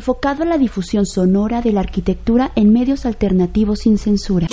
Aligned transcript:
enfocado 0.00 0.44
a 0.44 0.46
la 0.46 0.56
difusión 0.56 1.04
sonora 1.04 1.60
de 1.62 1.72
la 1.72 1.80
arquitectura 1.80 2.52
en 2.56 2.72
medios 2.72 3.04
alternativos 3.04 3.80
sin 3.80 3.98
censura. 3.98 4.46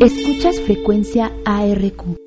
Escuchas 0.00 0.60
frecuencia 0.60 1.32
ARQ. 1.44 2.25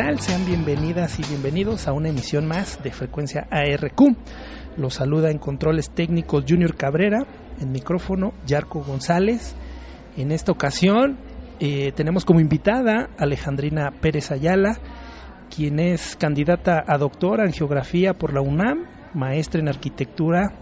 Sean 0.00 0.46
bienvenidas 0.46 1.18
y 1.20 1.22
bienvenidos 1.28 1.86
a 1.86 1.92
una 1.92 2.08
emisión 2.08 2.46
más 2.46 2.82
de 2.82 2.90
Frecuencia 2.90 3.46
ARQ. 3.50 4.16
Los 4.78 4.94
saluda 4.94 5.30
en 5.30 5.36
controles 5.36 5.90
técnicos 5.90 6.46
Junior 6.48 6.74
Cabrera, 6.74 7.26
en 7.60 7.70
micrófono 7.70 8.32
Yarco 8.46 8.82
González. 8.82 9.54
En 10.16 10.32
esta 10.32 10.52
ocasión 10.52 11.18
eh, 11.60 11.92
tenemos 11.94 12.24
como 12.24 12.40
invitada 12.40 13.10
Alejandrina 13.18 13.90
Pérez 14.00 14.30
Ayala, 14.32 14.78
quien 15.54 15.78
es 15.78 16.16
candidata 16.16 16.82
a 16.86 16.96
doctora 16.96 17.44
en 17.44 17.52
geografía 17.52 18.14
por 18.14 18.32
la 18.32 18.40
UNAM, 18.40 18.86
maestra 19.12 19.60
en 19.60 19.68
arquitectura 19.68 20.54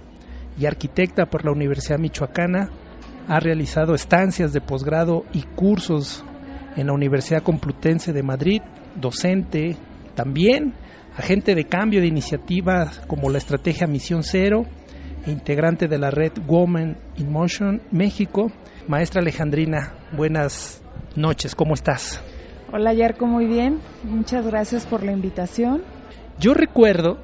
y 0.58 0.66
arquitecta 0.66 1.26
por 1.26 1.44
la 1.44 1.52
Universidad 1.52 2.00
Michoacana. 2.00 2.70
Ha 3.28 3.38
realizado 3.38 3.94
estancias 3.94 4.52
de 4.52 4.60
posgrado 4.60 5.22
y 5.32 5.42
cursos 5.42 6.24
en 6.76 6.88
la 6.88 6.92
Universidad 6.92 7.44
Complutense 7.44 8.12
de 8.12 8.24
Madrid, 8.24 8.62
docente 9.00 9.76
también, 10.14 10.74
agente 11.16 11.54
de 11.54 11.64
cambio 11.64 12.00
de 12.00 12.06
iniciativas 12.06 13.00
como 13.06 13.30
la 13.30 13.38
estrategia 13.38 13.86
Misión 13.86 14.22
Cero, 14.22 14.64
integrante 15.26 15.88
de 15.88 15.98
la 15.98 16.10
red 16.10 16.32
Women 16.46 16.96
in 17.16 17.30
Motion 17.30 17.82
México. 17.90 18.50
Maestra 18.86 19.20
Alejandrina, 19.20 19.94
buenas 20.16 20.82
noches, 21.14 21.54
¿cómo 21.54 21.74
estás? 21.74 22.22
Hola 22.72 22.92
Yarko, 22.92 23.26
muy 23.26 23.46
bien, 23.46 23.80
muchas 24.04 24.46
gracias 24.46 24.86
por 24.86 25.02
la 25.02 25.12
invitación. 25.12 25.82
Yo 26.38 26.54
recuerdo 26.54 27.18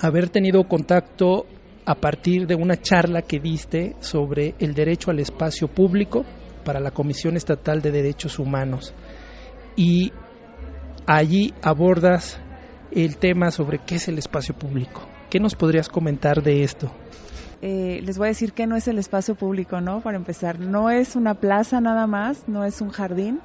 haber 0.00 0.28
tenido 0.28 0.64
contacto 0.64 1.46
a 1.84 1.94
partir 1.94 2.46
de 2.46 2.54
una 2.54 2.76
charla 2.76 3.22
que 3.22 3.40
diste 3.40 3.96
sobre 4.00 4.54
el 4.58 4.74
derecho 4.74 5.10
al 5.10 5.20
espacio 5.20 5.68
público 5.68 6.24
para 6.64 6.80
la 6.80 6.90
Comisión 6.90 7.36
Estatal 7.36 7.80
de 7.82 7.90
Derechos 7.90 8.38
Humanos. 8.38 8.94
Y 9.76 10.12
allí 11.06 11.54
abordas 11.62 12.38
el 12.90 13.16
tema 13.16 13.50
sobre 13.50 13.78
qué 13.78 13.96
es 13.96 14.08
el 14.08 14.18
espacio 14.18 14.54
público. 14.54 15.02
¿Qué 15.30 15.40
nos 15.40 15.54
podrías 15.54 15.88
comentar 15.88 16.42
de 16.42 16.62
esto? 16.62 16.90
Eh, 17.62 18.00
les 18.04 18.18
voy 18.18 18.26
a 18.26 18.28
decir 18.28 18.52
que 18.52 18.66
no 18.66 18.76
es 18.76 18.88
el 18.88 18.98
espacio 18.98 19.34
público, 19.34 19.80
¿no? 19.80 20.00
Para 20.00 20.16
empezar, 20.16 20.58
no 20.58 20.90
es 20.90 21.16
una 21.16 21.34
plaza 21.34 21.80
nada 21.80 22.06
más, 22.06 22.48
no 22.48 22.64
es 22.64 22.80
un 22.80 22.90
jardín. 22.90 23.40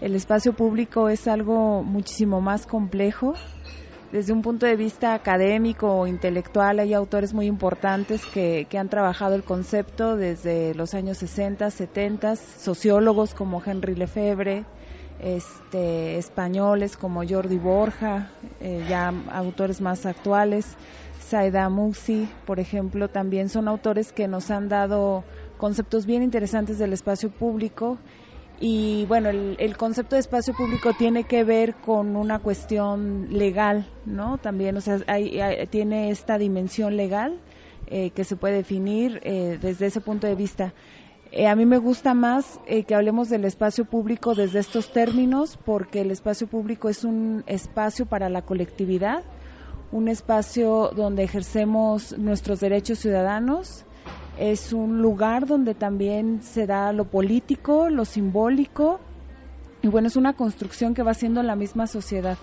El 0.00 0.14
espacio 0.14 0.52
público 0.54 1.08
es 1.08 1.28
algo 1.28 1.82
muchísimo 1.82 2.40
más 2.40 2.66
complejo. 2.66 3.34
Desde 4.12 4.32
un 4.32 4.42
punto 4.42 4.66
de 4.66 4.76
vista 4.76 5.14
académico 5.14 5.92
o 5.92 6.06
intelectual 6.06 6.78
hay 6.78 6.94
autores 6.94 7.34
muy 7.34 7.46
importantes 7.46 8.24
que, 8.26 8.66
que 8.68 8.78
han 8.78 8.88
trabajado 8.88 9.34
el 9.34 9.42
concepto 9.42 10.16
desde 10.16 10.74
los 10.74 10.94
años 10.94 11.18
60, 11.18 11.70
70, 11.70 12.36
sociólogos 12.36 13.34
como 13.34 13.62
Henry 13.64 13.94
Lefebvre, 13.94 14.64
este, 15.20 16.18
españoles 16.18 16.96
como 16.96 17.26
Jordi 17.26 17.58
Borja, 17.58 18.30
eh, 18.60 18.84
ya 18.88 19.12
autores 19.30 19.80
más 19.80 20.06
actuales, 20.06 20.76
Saida 21.20 21.68
Muxi, 21.70 22.28
por 22.44 22.60
ejemplo, 22.60 23.08
también 23.08 23.48
son 23.48 23.66
autores 23.66 24.12
que 24.12 24.28
nos 24.28 24.50
han 24.50 24.68
dado 24.68 25.24
conceptos 25.56 26.06
bien 26.06 26.22
interesantes 26.22 26.78
del 26.78 26.92
espacio 26.92 27.30
público. 27.30 27.98
Y 28.60 29.06
bueno, 29.06 29.30
el, 29.30 29.76
concepto 29.76 30.14
de 30.14 30.20
espacio 30.20 30.54
público 30.54 30.92
tiene 30.92 31.24
que 31.24 31.42
ver 31.42 31.74
con 31.74 32.16
una 32.16 32.38
cuestión 32.38 33.28
legal, 33.30 33.86
¿no? 34.04 34.38
También, 34.38 34.76
o 34.76 34.80
sea, 34.80 34.98
tiene 35.70 36.10
esta 36.10 36.38
dimensión 36.38 36.96
legal 36.96 37.40
eh, 37.86 38.10
que 38.10 38.24
se 38.24 38.36
puede 38.36 38.56
definir 38.56 39.20
eh, 39.24 39.58
desde 39.60 39.86
ese 39.86 40.00
punto 40.00 40.26
de 40.26 40.34
vista. 40.34 40.74
Eh, 41.34 41.46
a 41.48 41.56
mí 41.56 41.64
me 41.64 41.78
gusta 41.78 42.12
más 42.12 42.60
eh, 42.66 42.84
que 42.84 42.94
hablemos 42.94 43.30
del 43.30 43.46
espacio 43.46 43.86
público 43.86 44.34
desde 44.34 44.58
estos 44.58 44.92
términos 44.92 45.58
porque 45.64 46.02
el 46.02 46.10
espacio 46.10 46.46
público 46.46 46.90
es 46.90 47.04
un 47.04 47.42
espacio 47.46 48.04
para 48.04 48.28
la 48.28 48.42
colectividad, 48.42 49.24
un 49.92 50.08
espacio 50.08 50.90
donde 50.94 51.22
ejercemos 51.22 52.18
nuestros 52.18 52.60
derechos 52.60 52.98
ciudadanos, 52.98 53.86
es 54.38 54.74
un 54.74 55.00
lugar 55.00 55.46
donde 55.46 55.74
también 55.74 56.42
se 56.42 56.66
da 56.66 56.92
lo 56.92 57.06
político, 57.06 57.88
lo 57.88 58.04
simbólico 58.04 59.00
y 59.80 59.88
bueno, 59.88 60.08
es 60.08 60.16
una 60.16 60.34
construcción 60.34 60.92
que 60.92 61.02
va 61.02 61.14
siendo 61.14 61.42
la 61.42 61.56
misma 61.56 61.86
sociedad. 61.86 62.36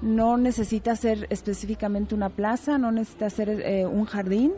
No 0.00 0.38
necesita 0.38 0.96
ser 0.96 1.26
específicamente 1.28 2.14
una 2.14 2.30
plaza, 2.30 2.78
no 2.78 2.90
necesita 2.90 3.28
ser 3.28 3.50
eh, 3.50 3.84
un 3.84 4.06
jardín. 4.06 4.54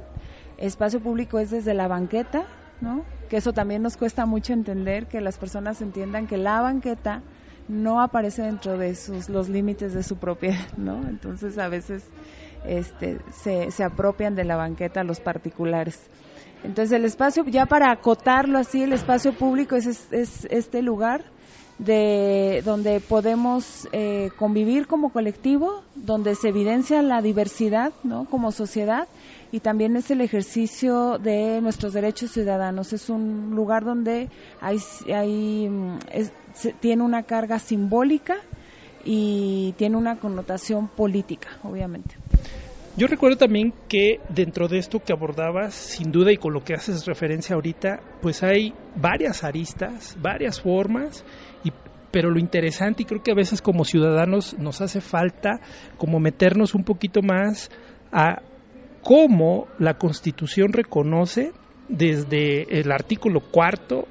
Espacio 0.56 1.00
público 1.00 1.40
es 1.40 1.50
desde 1.50 1.74
la 1.74 1.88
banqueta, 1.88 2.46
¿no? 2.80 3.02
Que 3.32 3.38
eso 3.38 3.54
también 3.54 3.80
nos 3.80 3.96
cuesta 3.96 4.26
mucho 4.26 4.52
entender, 4.52 5.06
que 5.06 5.22
las 5.22 5.38
personas 5.38 5.80
entiendan 5.80 6.26
que 6.26 6.36
la 6.36 6.60
banqueta 6.60 7.22
no 7.66 8.02
aparece 8.02 8.42
dentro 8.42 8.76
de 8.76 8.94
sus, 8.94 9.30
los 9.30 9.48
límites 9.48 9.94
de 9.94 10.02
su 10.02 10.18
propiedad, 10.18 10.70
¿no? 10.76 11.08
Entonces 11.08 11.56
a 11.56 11.68
veces 11.68 12.04
este, 12.66 13.20
se, 13.32 13.70
se 13.70 13.84
apropian 13.84 14.34
de 14.34 14.44
la 14.44 14.56
banqueta 14.56 15.02
los 15.02 15.20
particulares. 15.20 15.98
Entonces 16.62 16.92
el 16.92 17.06
espacio, 17.06 17.46
ya 17.46 17.64
para 17.64 17.90
acotarlo 17.90 18.58
así, 18.58 18.82
el 18.82 18.92
espacio 18.92 19.32
público 19.32 19.76
es, 19.76 20.12
es, 20.12 20.46
este 20.50 20.82
lugar 20.82 21.24
de 21.78 22.60
donde 22.66 23.00
podemos 23.00 23.88
eh, 23.92 24.28
convivir 24.36 24.86
como 24.86 25.10
colectivo, 25.10 25.84
donde 25.94 26.34
se 26.34 26.50
evidencia 26.50 27.00
la 27.00 27.22
diversidad, 27.22 27.94
¿no? 28.04 28.26
Como 28.26 28.52
sociedad 28.52 29.08
y 29.52 29.60
también 29.60 29.96
es 29.96 30.10
el 30.10 30.22
ejercicio 30.22 31.18
de 31.18 31.60
nuestros 31.60 31.92
derechos 31.92 32.32
ciudadanos. 32.32 32.94
Es 32.94 33.10
un 33.10 33.50
lugar 33.54 33.84
donde 33.84 34.30
hay, 34.60 35.68
mm, 35.68 35.98
tiene 36.80 37.02
una 37.02 37.22
carga 37.24 37.58
simbólica 37.58 38.36
y 39.04 39.74
tiene 39.76 39.98
una 39.98 40.16
connotación 40.18 40.88
política, 40.88 41.58
obviamente. 41.62 42.16
Yo 42.96 43.06
recuerdo 43.06 43.36
también 43.36 43.74
que 43.88 44.20
dentro 44.30 44.68
de 44.68 44.78
esto 44.78 45.00
que 45.00 45.12
abordabas, 45.12 45.74
sin 45.74 46.12
duda 46.12 46.32
y 46.32 46.36
con 46.36 46.54
lo 46.54 46.60
que 46.60 46.74
haces 46.74 47.04
referencia 47.06 47.54
ahorita, 47.54 48.00
pues 48.22 48.42
hay 48.42 48.72
varias 48.96 49.44
aristas, 49.44 50.16
varias 50.20 50.60
formas, 50.60 51.24
y, 51.64 51.72
pero 52.10 52.30
lo 52.30 52.38
interesante 52.38 53.02
y 53.02 53.06
creo 53.06 53.22
que 53.22 53.32
a 53.32 53.34
veces 53.34 53.60
como 53.60 53.84
ciudadanos 53.84 54.58
nos 54.58 54.80
hace 54.80 55.00
falta 55.00 55.60
como 55.98 56.20
meternos 56.20 56.74
un 56.74 56.84
poquito 56.84 57.20
más 57.22 57.70
a 58.12 58.42
cómo 59.02 59.66
la 59.78 59.94
Constitución 59.94 60.72
reconoce 60.72 61.52
desde 61.88 62.80
el 62.80 62.90
artículo 62.92 63.40
cuarto 63.40 64.06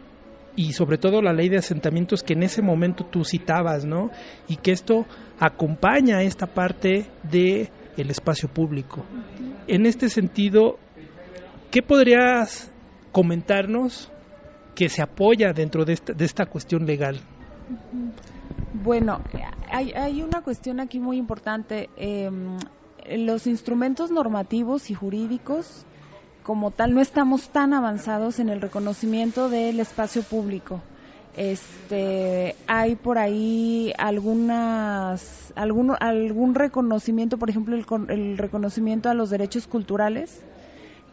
y 0.55 0.73
sobre 0.73 0.97
todo 0.97 1.21
la 1.21 1.33
ley 1.33 1.49
de 1.49 1.57
asentamientos 1.57 2.23
que 2.23 2.33
en 2.33 2.43
ese 2.43 2.61
momento 2.61 3.05
tú 3.05 3.23
citabas, 3.23 3.85
¿no? 3.85 4.11
Y 4.47 4.57
que 4.57 4.71
esto 4.71 5.05
acompaña 5.39 6.21
esta 6.21 6.45
parte 6.45 7.05
de 7.23 7.69
el 7.97 8.09
espacio 8.09 8.49
público. 8.49 9.05
En 9.67 9.85
este 9.85 10.09
sentido, 10.09 10.77
¿qué 11.71 11.81
podrías 11.81 12.71
comentarnos 13.11 14.11
que 14.75 14.89
se 14.89 15.01
apoya 15.01 15.53
dentro 15.53 15.85
de 15.85 15.93
esta, 15.93 16.13
de 16.13 16.25
esta 16.25 16.45
cuestión 16.45 16.85
legal? 16.85 17.19
Bueno, 18.73 19.21
hay, 19.69 19.91
hay, 19.93 20.21
una 20.21 20.41
cuestión 20.41 20.79
aquí 20.79 20.99
muy 20.99 21.17
importante. 21.17 21.89
Eh, 21.95 22.29
los 23.09 23.47
instrumentos 23.47 24.11
normativos 24.11 24.89
y 24.89 24.93
jurídicos 24.93 25.85
como 26.43 26.71
tal 26.71 26.93
no 26.93 27.01
estamos 27.01 27.49
tan 27.49 27.73
avanzados 27.73 28.39
en 28.39 28.49
el 28.49 28.61
reconocimiento 28.61 29.49
del 29.49 29.79
espacio 29.79 30.23
público. 30.23 30.81
Este, 31.37 32.55
hay 32.67 32.95
por 32.95 33.17
ahí 33.17 33.93
algunas, 33.97 35.53
algún, 35.55 35.95
algún 35.99 36.55
reconocimiento, 36.55 37.37
por 37.37 37.49
ejemplo, 37.49 37.75
el, 37.75 37.85
el 38.09 38.37
reconocimiento 38.37 39.09
a 39.09 39.13
los 39.13 39.29
derechos 39.29 39.67
culturales, 39.67 40.41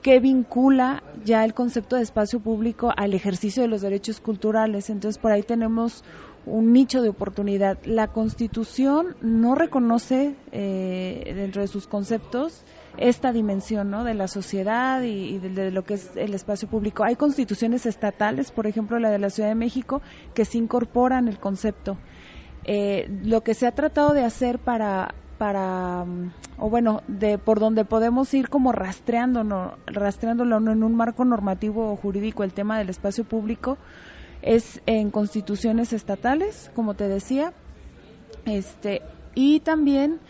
que 0.02 0.18
vincula 0.20 1.02
ya 1.24 1.44
el 1.44 1.54
concepto 1.54 1.96
de 1.96 2.02
espacio 2.02 2.40
público 2.40 2.92
al 2.96 3.14
ejercicio 3.14 3.62
de 3.62 3.68
los 3.68 3.80
derechos 3.80 4.20
culturales. 4.20 4.90
Entonces, 4.90 5.18
por 5.18 5.32
ahí 5.32 5.42
tenemos 5.42 6.04
un 6.46 6.72
nicho 6.72 7.02
de 7.02 7.08
oportunidad. 7.08 7.78
La 7.84 8.08
Constitución 8.08 9.16
no 9.20 9.54
reconoce 9.54 10.34
eh, 10.52 11.32
dentro 11.34 11.62
de 11.62 11.68
sus 11.68 11.86
conceptos 11.86 12.64
esta 12.96 13.32
dimensión 13.32 13.90
¿no? 13.90 14.04
de 14.04 14.14
la 14.14 14.28
sociedad 14.28 15.02
y, 15.02 15.38
de, 15.38 15.70
lo 15.70 15.84
que 15.84 15.94
es 15.94 16.10
el 16.16 16.34
espacio 16.34 16.68
público. 16.68 17.04
Hay 17.04 17.16
constituciones 17.16 17.86
estatales, 17.86 18.50
por 18.50 18.66
ejemplo 18.66 18.98
la 18.98 19.10
de 19.10 19.18
la 19.18 19.30
Ciudad 19.30 19.48
de 19.48 19.54
México, 19.54 20.02
que 20.34 20.44
se 20.44 20.58
incorporan 20.58 21.28
el 21.28 21.38
concepto. 21.38 21.96
Eh, 22.64 23.08
lo 23.22 23.42
que 23.42 23.54
se 23.54 23.66
ha 23.66 23.72
tratado 23.72 24.12
de 24.14 24.24
hacer 24.24 24.58
para 24.58 25.14
para 25.38 26.04
o 26.58 26.68
bueno 26.68 27.02
de 27.06 27.38
por 27.38 27.60
donde 27.60 27.84
podemos 27.84 28.34
ir 28.34 28.48
como 28.48 28.72
rastreándolo 28.72 29.78
rastreándolo 29.86 30.56
en 30.56 30.82
un 30.82 30.94
marco 30.96 31.24
normativo 31.24 31.92
o 31.92 31.96
jurídico 31.96 32.42
el 32.42 32.52
tema 32.52 32.76
del 32.76 32.88
espacio 32.88 33.22
público 33.22 33.78
es 34.42 34.80
en 34.86 35.10
constituciones 35.10 35.92
estatales, 35.92 36.70
como 36.74 36.94
te 36.94 37.08
decía, 37.08 37.52
este, 38.44 39.02
y 39.34 39.60
también 39.60 40.20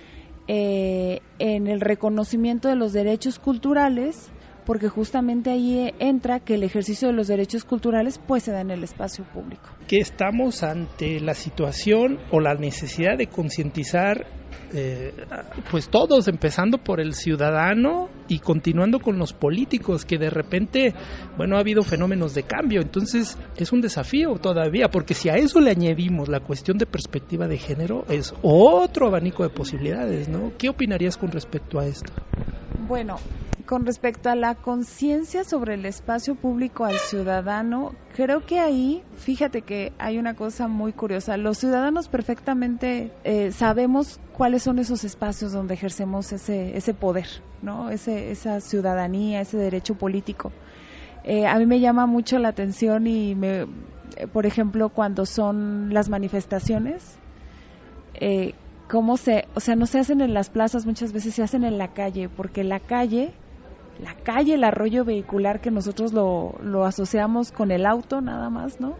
eh, 0.49 1.21
en 1.39 1.67
el 1.67 1.81
reconocimiento 1.81 2.69
de 2.69 2.77
los 2.77 2.93
derechos 2.93 3.39
culturales, 3.39 4.31
porque 4.65 4.89
justamente 4.89 5.51
ahí 5.51 5.95
entra 5.99 6.41
que 6.41 6.55
el 6.55 6.63
ejercicio 6.63 7.09
de 7.09 7.15
los 7.15 7.27
derechos 7.27 7.65
culturales 7.65 8.21
pues 8.27 8.43
se 8.43 8.53
da 8.53 8.61
en 8.61 8.71
el 8.71 8.85
espacio 8.85 9.25
público. 9.25 9.69
Que 9.87 9.99
estamos 9.99 10.63
ante 10.63 11.21
la 11.21 11.35
situación 11.35 12.19
o 12.31 12.41
la 12.41 12.55
necesidad 12.55 13.17
de 13.17 13.29
concientizar 13.29 14.27
eh, 14.73 15.15
pues 15.71 15.89
todos, 15.89 16.29
empezando 16.29 16.79
por 16.79 17.01
el 17.01 17.15
ciudadano 17.15 18.09
y 18.29 18.39
continuando 18.41 19.01
con 19.01 19.19
los 19.19 19.33
políticos, 19.33 20.05
que 20.05 20.19
de 20.19 20.31
repente, 20.31 20.95
bueno, 21.37 21.57
ha 21.57 21.61
habido 21.61 21.83
fenómenos 21.83 22.35
de 22.35 22.43
cambio, 22.43 22.81
entonces 22.81 23.39
es 23.57 23.73
un 23.73 23.81
desafío 23.81 24.35
todavía, 24.35 24.89
porque 24.89 25.15
si 25.15 25.29
a 25.29 25.37
eso 25.37 25.61
le 25.61 25.71
añadimos 25.71 26.29
la 26.29 26.41
cuestión 26.41 26.77
de 26.79 26.87
perspectiva 26.87 27.49
de 27.49 27.59
género, 27.59 28.05
es 28.09 28.35
otro 28.43 29.07
abanico 29.07 29.43
de 29.43 29.51
posibilidades, 29.51 30.29
¿no? 30.29 30.53
¿Qué 30.59 30.69
opinarías 30.69 31.17
con 31.17 31.31
respecto 31.31 31.79
a 31.79 31.87
esto? 31.87 32.13
Bueno, 32.87 33.17
con 33.69 33.85
respecto 33.85 34.31
a 34.31 34.35
la 34.35 34.55
conciencia 34.55 35.45
sobre 35.45 35.75
el 35.75 35.85
espacio 35.85 36.35
público 36.35 36.87
al 36.87 36.99
ciudadano, 36.99 37.93
creo 38.15 38.47
que 38.47 38.61
ahí, 38.61 39.03
fíjate 39.17 39.61
que 39.61 39.93
hay 39.99 40.17
una 40.17 40.33
cosa 40.33 40.69
muy 40.69 40.95
curiosa. 40.95 41.37
Los 41.37 41.59
ciudadanos 41.59 42.09
perfectamente 42.09 43.13
eh, 43.25 43.53
sabemos 43.53 44.21
cuáles 44.33 44.63
son 44.63 44.79
esos 44.79 45.05
espacios 45.05 45.53
donde 45.53 45.75
ejercemos 45.75 46.33
ese, 46.33 46.79
ese 46.79 46.95
poder, 46.95 47.27
¿no? 47.61 47.91
Ese, 47.91 48.31
esa 48.31 48.63
ciudadanía, 48.63 49.43
ese 49.43 49.59
derecho 49.59 49.97
político. 49.97 50.51
Eh, 51.25 51.47
a 51.47 51.59
mí 51.59 51.67
me 51.67 51.79
llama 51.79 52.07
mucho 52.07 52.39
la 52.39 52.49
atención 52.49 53.07
y, 53.07 53.35
me, 53.35 53.67
por 54.33 54.47
ejemplo, 54.47 54.89
cuando 54.89 55.27
son 55.27 55.93
las 55.93 56.09
manifestaciones, 56.09 57.19
eh, 58.15 58.55
cómo 58.89 59.19
se, 59.19 59.45
o 59.55 59.61
sea, 59.61 59.77
no 59.77 59.85
se 59.85 59.99
hacen 59.99 60.23
en 60.23 60.33
las 60.33 60.49
plazas, 60.49 60.87
muchas 60.87 61.13
veces 61.13 61.35
se 61.35 61.43
hacen 61.43 61.65
en 61.65 61.77
la 61.77 61.93
calle, 61.93 62.31
porque 62.31 62.65
la 62.65 62.81
calle 62.81 63.35
la 64.01 64.15
calle, 64.15 64.55
el 64.55 64.65
arroyo 64.65 65.05
vehicular 65.05 65.61
que 65.61 65.71
nosotros 65.71 66.13
lo, 66.13 66.55
lo 66.63 66.85
asociamos 66.85 67.53
con 67.53 67.71
el 67.71 67.87
auto 67.87 68.21
nada 68.21 68.51
más, 68.51 68.81
¿no? 68.81 68.97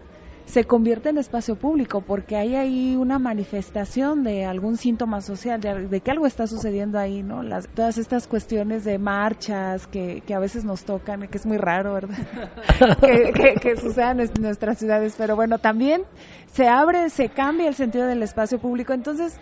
se 0.49 0.63
convierte 0.63 1.09
en 1.09 1.19
espacio 1.19 1.55
público 1.55 2.01
porque 2.01 2.35
hay 2.35 2.55
ahí 2.55 2.95
una 2.95 3.19
manifestación 3.19 4.23
de 4.23 4.45
algún 4.45 4.77
síntoma 4.77 5.21
social, 5.21 5.61
de, 5.61 6.01
que 6.01 6.09
algo 6.09 6.25
está 6.25 6.47
sucediendo 6.47 6.97
ahí, 6.97 7.21
¿no? 7.21 7.43
Las, 7.43 7.67
todas 7.67 7.99
estas 7.99 8.27
cuestiones 8.27 8.83
de 8.83 8.97
marchas 8.97 9.85
que, 9.85 10.21
que 10.25 10.33
a 10.33 10.39
veces 10.39 10.65
nos 10.65 10.85
tocan, 10.85 11.27
que 11.27 11.37
es 11.37 11.45
muy 11.45 11.57
raro, 11.57 11.93
¿verdad? 11.93 12.17
que, 12.99 13.59
que, 13.61 13.77
sucedan 13.77 14.21
en 14.21 14.29
nuestras 14.41 14.79
ciudades, 14.79 15.13
pero 15.15 15.35
bueno, 15.35 15.59
también 15.59 16.01
se 16.47 16.67
abre, 16.67 17.11
se 17.11 17.29
cambia 17.29 17.67
el 17.67 17.75
sentido 17.75 18.07
del 18.07 18.23
espacio 18.23 18.59
público, 18.59 18.93
entonces... 18.93 19.39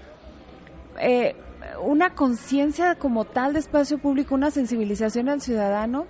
Eh, 0.99 1.35
una 1.81 2.11
conciencia 2.11 2.95
como 2.95 3.25
tal 3.25 3.53
de 3.53 3.59
espacio 3.59 3.97
público, 3.97 4.35
una 4.35 4.51
sensibilización 4.51 5.29
al 5.29 5.41
ciudadano, 5.41 6.05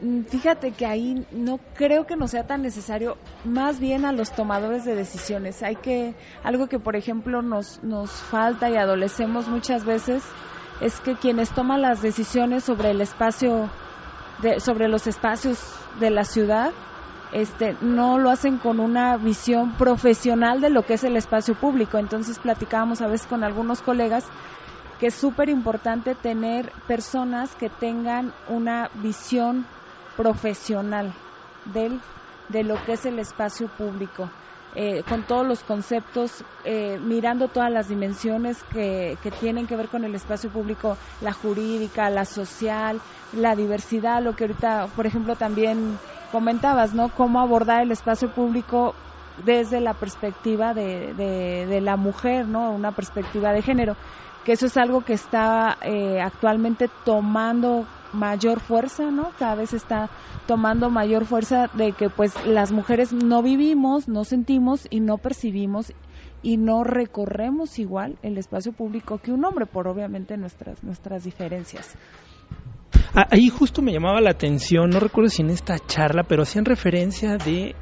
mm, 0.00 0.22
fíjate 0.22 0.72
que 0.72 0.86
ahí 0.86 1.26
no 1.32 1.58
creo 1.74 2.06
que 2.06 2.16
no 2.16 2.28
sea 2.28 2.46
tan 2.46 2.62
necesario, 2.62 3.16
más 3.44 3.80
bien 3.80 4.04
a 4.04 4.12
los 4.12 4.32
tomadores 4.32 4.84
de 4.84 4.94
decisiones. 4.94 5.62
Hay 5.62 5.76
que, 5.76 6.14
algo 6.42 6.66
que 6.68 6.78
por 6.78 6.96
ejemplo 6.96 7.42
nos, 7.42 7.82
nos 7.82 8.10
falta 8.10 8.70
y 8.70 8.76
adolecemos 8.76 9.48
muchas 9.48 9.84
veces, 9.84 10.22
es 10.80 11.00
que 11.00 11.14
quienes 11.16 11.50
toman 11.52 11.82
las 11.82 12.02
decisiones 12.02 12.64
sobre 12.64 12.90
el 12.90 13.00
espacio, 13.00 13.70
de, 14.42 14.60
sobre 14.60 14.88
los 14.88 15.06
espacios 15.06 15.58
de 16.00 16.10
la 16.10 16.24
ciudad, 16.24 16.72
este, 17.32 17.76
no 17.80 18.18
lo 18.18 18.30
hacen 18.30 18.58
con 18.58 18.80
una 18.80 19.16
visión 19.16 19.76
profesional 19.76 20.60
de 20.60 20.70
lo 20.70 20.82
que 20.82 20.94
es 20.94 21.04
el 21.04 21.16
espacio 21.16 21.54
público. 21.54 21.98
Entonces 21.98 22.38
platicábamos 22.38 23.00
a 23.00 23.08
veces 23.08 23.26
con 23.26 23.44
algunos 23.44 23.80
colegas 23.82 24.24
que 24.98 25.08
es 25.08 25.14
súper 25.14 25.48
importante 25.48 26.14
tener 26.14 26.72
personas 26.86 27.54
que 27.54 27.68
tengan 27.68 28.32
una 28.48 28.90
visión 28.94 29.66
profesional 30.16 31.12
del, 31.66 32.00
de 32.48 32.64
lo 32.64 32.78
que 32.78 32.92
es 32.92 33.04
el 33.04 33.18
espacio 33.18 33.68
público. 33.68 34.30
Eh, 34.78 35.04
con 35.04 35.24
todos 35.24 35.46
los 35.46 35.62
conceptos, 35.62 36.44
eh, 36.64 36.98
mirando 36.98 37.48
todas 37.48 37.72
las 37.72 37.88
dimensiones 37.88 38.62
que, 38.64 39.16
que, 39.22 39.30
tienen 39.30 39.66
que 39.66 39.74
ver 39.74 39.88
con 39.88 40.04
el 40.04 40.14
espacio 40.14 40.50
público, 40.50 40.98
la 41.22 41.32
jurídica, 41.32 42.10
la 42.10 42.26
social, 42.26 43.00
la 43.32 43.54
diversidad, 43.54 44.22
lo 44.22 44.34
que 44.34 44.44
ahorita, 44.44 44.88
por 44.94 45.06
ejemplo, 45.06 45.34
también 45.36 45.98
comentabas, 46.30 46.94
¿no? 46.94 47.10
Cómo 47.10 47.40
abordar 47.40 47.82
el 47.82 47.92
espacio 47.92 48.28
público 48.28 48.94
desde 49.36 49.80
la 49.80 49.94
perspectiva 49.94 50.72
de, 50.72 51.14
de, 51.14 51.80
la 51.80 51.96
mujer, 51.96 52.48
¿no? 52.48 52.72
Una 52.72 52.92
perspectiva 52.92 53.52
de 53.52 53.62
género, 53.62 53.94
que 54.44 54.52
eso 54.52 54.66
es 54.66 54.76
algo 54.76 55.02
que 55.02 55.12
está 55.12 55.76
eh, 55.82 56.20
actualmente 56.20 56.88
tomando 56.88 57.86
mayor 58.12 58.60
fuerza, 58.60 59.10
¿no? 59.10 59.32
Cada 59.36 59.56
vez 59.56 59.74
está 59.74 60.10
tomando 60.46 60.90
mayor 60.90 61.26
fuerza 61.26 61.66
de 61.74 61.92
que 61.92 62.08
pues 62.08 62.30
las 62.46 62.72
mujeres 62.72 63.12
no 63.12 63.42
vivimos, 63.42 64.08
no 64.08 64.24
sentimos 64.24 64.86
y 64.90 65.00
no 65.00 65.18
percibimos 65.18 65.92
y 66.42 66.56
no 66.56 66.82
recorremos 66.82 67.78
igual 67.78 68.16
el 68.22 68.38
espacio 68.38 68.72
público 68.72 69.18
que 69.18 69.32
un 69.32 69.44
hombre 69.44 69.66
por 69.66 69.86
obviamente 69.88 70.36
nuestras 70.36 70.82
nuestras 70.82 71.24
diferencias. 71.24 71.96
Ah, 73.18 73.28
ahí 73.30 73.48
justo 73.48 73.80
me 73.80 73.94
llamaba 73.94 74.20
la 74.20 74.28
atención, 74.28 74.90
no 74.90 75.00
recuerdo 75.00 75.30
si 75.30 75.40
en 75.40 75.48
esta 75.48 75.78
charla, 75.78 76.24
pero 76.24 76.42
hacían 76.42 76.66
referencia 76.66 77.38
de 77.38 77.74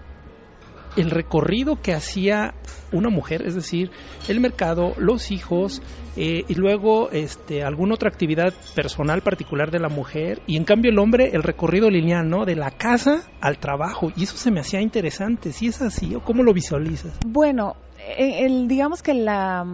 el 0.97 1.11
recorrido 1.11 1.83
que 1.83 1.93
hacía 1.93 2.55
una 2.93 3.09
mujer, 3.11 3.43
es 3.45 3.57
decir, 3.57 3.91
el 4.29 4.38
mercado, 4.38 4.95
los 4.97 5.33
hijos 5.33 5.83
eh, 6.17 6.45
y 6.47 6.55
luego 6.55 7.11
este, 7.11 7.64
alguna 7.64 7.95
otra 7.95 8.11
actividad 8.11 8.55
personal 8.76 9.23
particular 9.23 9.73
de 9.73 9.81
la 9.81 9.88
mujer 9.88 10.41
y 10.47 10.57
en 10.57 10.62
cambio 10.62 10.93
el 10.93 11.00
hombre 11.00 11.31
el 11.33 11.43
recorrido 11.43 11.91
lineal, 11.91 12.29
¿no? 12.29 12.45
De 12.45 12.55
la 12.55 12.71
casa 12.71 13.25
al 13.41 13.59
trabajo 13.59 14.12
y 14.14 14.23
eso 14.23 14.37
se 14.37 14.53
me 14.53 14.61
hacía 14.61 14.81
interesante. 14.83 15.50
¿Si 15.50 15.67
es 15.67 15.83
así 15.83 16.14
o 16.14 16.21
cómo 16.21 16.45
lo 16.45 16.53
visualizas? 16.53 17.19
Bueno, 17.26 17.75
eh, 17.99 18.45
el, 18.47 18.69
digamos 18.69 19.03
que 19.03 19.14
la 19.14 19.64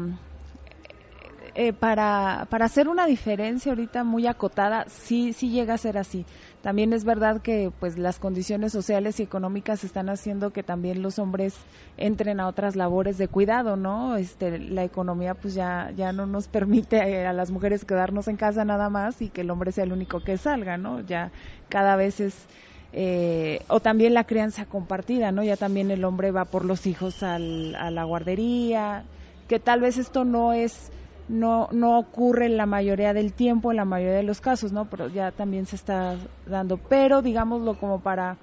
eh, 1.54 1.72
para, 1.72 2.46
para 2.50 2.66
hacer 2.66 2.88
una 2.88 3.06
diferencia 3.06 3.72
ahorita 3.72 4.04
muy 4.04 4.26
acotada, 4.26 4.84
sí, 4.88 5.32
sí 5.32 5.50
llega 5.50 5.74
a 5.74 5.78
ser 5.78 5.98
así. 5.98 6.24
También 6.62 6.92
es 6.92 7.04
verdad 7.04 7.40
que 7.40 7.72
pues 7.80 7.98
las 7.98 8.18
condiciones 8.18 8.72
sociales 8.72 9.18
y 9.18 9.22
económicas 9.22 9.82
están 9.82 10.10
haciendo 10.10 10.50
que 10.50 10.62
también 10.62 11.02
los 11.02 11.18
hombres 11.18 11.54
entren 11.96 12.38
a 12.38 12.48
otras 12.48 12.76
labores 12.76 13.18
de 13.18 13.28
cuidado, 13.28 13.76
¿no? 13.76 14.16
Este, 14.16 14.58
la 14.58 14.84
economía 14.84 15.34
pues 15.34 15.54
ya, 15.54 15.90
ya 15.96 16.12
no 16.12 16.26
nos 16.26 16.48
permite 16.48 17.26
a 17.26 17.32
las 17.32 17.50
mujeres 17.50 17.84
quedarnos 17.84 18.28
en 18.28 18.36
casa 18.36 18.64
nada 18.64 18.90
más 18.90 19.22
y 19.22 19.30
que 19.30 19.40
el 19.40 19.50
hombre 19.50 19.72
sea 19.72 19.84
el 19.84 19.92
único 19.92 20.20
que 20.20 20.36
salga, 20.36 20.76
¿no? 20.76 21.00
Ya 21.00 21.32
cada 21.68 21.96
vez 21.96 22.20
es... 22.20 22.46
Eh, 22.92 23.60
o 23.68 23.78
también 23.78 24.14
la 24.14 24.24
crianza 24.24 24.66
compartida, 24.66 25.30
¿no? 25.30 25.44
Ya 25.44 25.56
también 25.56 25.92
el 25.92 26.04
hombre 26.04 26.32
va 26.32 26.44
por 26.46 26.64
los 26.64 26.86
hijos 26.86 27.22
al, 27.22 27.76
a 27.76 27.90
la 27.92 28.02
guardería, 28.02 29.04
que 29.46 29.60
tal 29.60 29.80
vez 29.80 29.96
esto 29.96 30.24
no 30.24 30.52
es 30.52 30.90
no, 31.30 31.68
no 31.70 31.98
ocurre 31.98 32.46
en 32.46 32.56
la 32.56 32.66
mayoría 32.66 33.12
del 33.14 33.32
tiempo, 33.32 33.70
en 33.70 33.76
la 33.76 33.84
mayoría 33.84 34.16
de 34.16 34.24
los 34.24 34.40
casos, 34.40 34.72
¿no? 34.72 34.86
Pero 34.86 35.08
ya 35.08 35.30
también 35.30 35.66
se 35.66 35.76
está 35.76 36.16
dando. 36.46 36.76
Pero, 36.76 37.22
digámoslo, 37.22 37.78
como 37.78 38.00
para, 38.00 38.36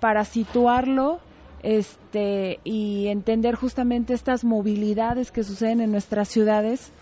para 0.00 0.24
situarlo 0.24 1.20
este, 1.62 2.58
y 2.64 3.06
entender 3.06 3.54
justamente 3.54 4.14
estas 4.14 4.44
movilidades 4.44 5.30
que 5.30 5.44
suceden 5.44 5.80
en 5.80 5.92
nuestras 5.92 6.28
ciudades, 6.28 6.92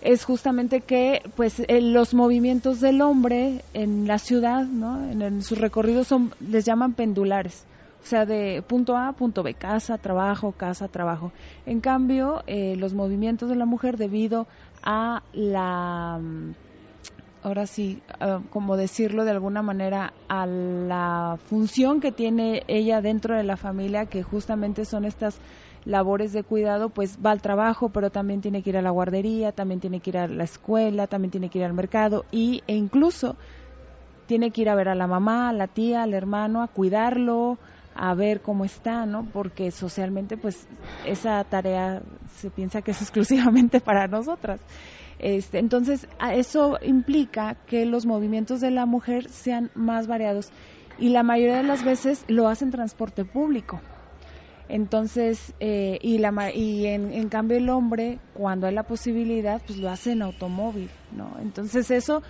es 0.00 0.24
justamente 0.24 0.80
que 0.82 1.22
pues 1.34 1.60
eh, 1.60 1.80
los 1.80 2.14
movimientos 2.14 2.80
del 2.80 3.00
hombre 3.00 3.64
en 3.74 4.06
la 4.06 4.18
ciudad, 4.18 4.64
¿no? 4.64 5.10
en, 5.10 5.42
sus 5.42 5.58
recorridos 5.58 6.06
son 6.06 6.32
les 6.40 6.64
llaman 6.64 6.92
pendulares. 6.92 7.64
O 8.00 8.06
sea, 8.08 8.26
de 8.26 8.62
punto 8.62 8.96
A, 8.96 9.12
punto 9.14 9.42
B, 9.42 9.54
casa, 9.54 9.98
trabajo, 9.98 10.52
casa, 10.52 10.88
trabajo. 10.88 11.32
En 11.64 11.80
cambio, 11.80 12.42
eh, 12.46 12.76
los 12.76 12.94
movimientos 12.94 13.48
de 13.48 13.56
la 13.56 13.66
mujer 13.66 13.96
debido 13.96 14.46
a 14.82 15.24
la 15.32 16.18
mm, 16.20 16.52
ahora 17.42 17.66
sí, 17.66 18.02
ah, 18.20 18.40
como 18.50 18.76
decirlo 18.76 19.24
de 19.24 19.30
alguna 19.32 19.62
manera, 19.62 20.14
a 20.28 20.46
la 20.46 21.36
función 21.44 22.00
que 22.00 22.12
tiene 22.12 22.62
ella 22.68 23.00
dentro 23.00 23.36
de 23.36 23.44
la 23.44 23.56
familia, 23.56 24.06
que 24.06 24.22
justamente 24.22 24.84
son 24.84 25.04
estas 25.04 25.40
labores 25.84 26.32
de 26.32 26.44
cuidado, 26.44 26.90
pues 26.90 27.18
va 27.24 27.30
al 27.30 27.42
trabajo, 27.42 27.90
pero 27.90 28.10
también 28.10 28.40
tiene 28.40 28.62
que 28.62 28.70
ir 28.70 28.76
a 28.76 28.82
la 28.82 28.90
guardería, 28.90 29.52
también 29.52 29.80
tiene 29.80 30.00
que 30.00 30.10
ir 30.10 30.18
a 30.18 30.28
la 30.28 30.44
escuela, 30.44 31.06
también 31.06 31.30
tiene 31.30 31.50
que 31.50 31.58
ir 31.58 31.64
al 31.64 31.74
mercado 31.74 32.26
y, 32.30 32.64
e 32.66 32.74
incluso 32.74 33.38
tiene 34.26 34.52
que 34.52 34.62
ir 34.62 34.68
a 34.68 34.74
ver 34.74 34.88
a 34.88 34.94
la 34.94 35.06
mamá, 35.06 35.48
a 35.48 35.52
la 35.52 35.68
tía, 35.68 36.02
al 36.02 36.14
hermano, 36.14 36.62
a 36.62 36.68
cuidarlo, 36.68 37.58
a 37.98 38.14
ver 38.14 38.40
cómo 38.40 38.64
está, 38.64 39.04
¿no? 39.06 39.24
Porque 39.32 39.72
socialmente, 39.72 40.36
pues, 40.36 40.68
esa 41.04 41.42
tarea 41.42 42.00
se 42.36 42.48
piensa 42.48 42.80
que 42.80 42.92
es 42.92 43.02
exclusivamente 43.02 43.80
para 43.80 44.06
nosotras. 44.06 44.60
Este, 45.18 45.58
entonces, 45.58 46.06
eso 46.32 46.78
implica 46.80 47.56
que 47.66 47.84
los 47.84 48.06
movimientos 48.06 48.60
de 48.60 48.70
la 48.70 48.86
mujer 48.86 49.28
sean 49.28 49.72
más 49.74 50.06
variados 50.06 50.52
y 50.96 51.08
la 51.08 51.24
mayoría 51.24 51.56
de 51.56 51.64
las 51.64 51.84
veces 51.84 52.24
lo 52.28 52.46
hacen 52.46 52.70
transporte 52.70 53.24
público. 53.24 53.80
Entonces, 54.68 55.54
eh, 55.58 55.98
y, 56.00 56.18
la, 56.18 56.52
y 56.54 56.86
en, 56.86 57.12
en, 57.12 57.28
cambio 57.28 57.56
el 57.56 57.68
hombre, 57.68 58.20
cuando 58.34 58.68
hay 58.68 58.74
la 58.74 58.84
posibilidad, 58.84 59.60
pues 59.66 59.78
lo 59.78 59.88
hace 59.88 60.12
en 60.12 60.22
automóvil, 60.22 60.90
¿no? 61.10 61.36
Entonces 61.40 61.90
eso, 61.90 62.22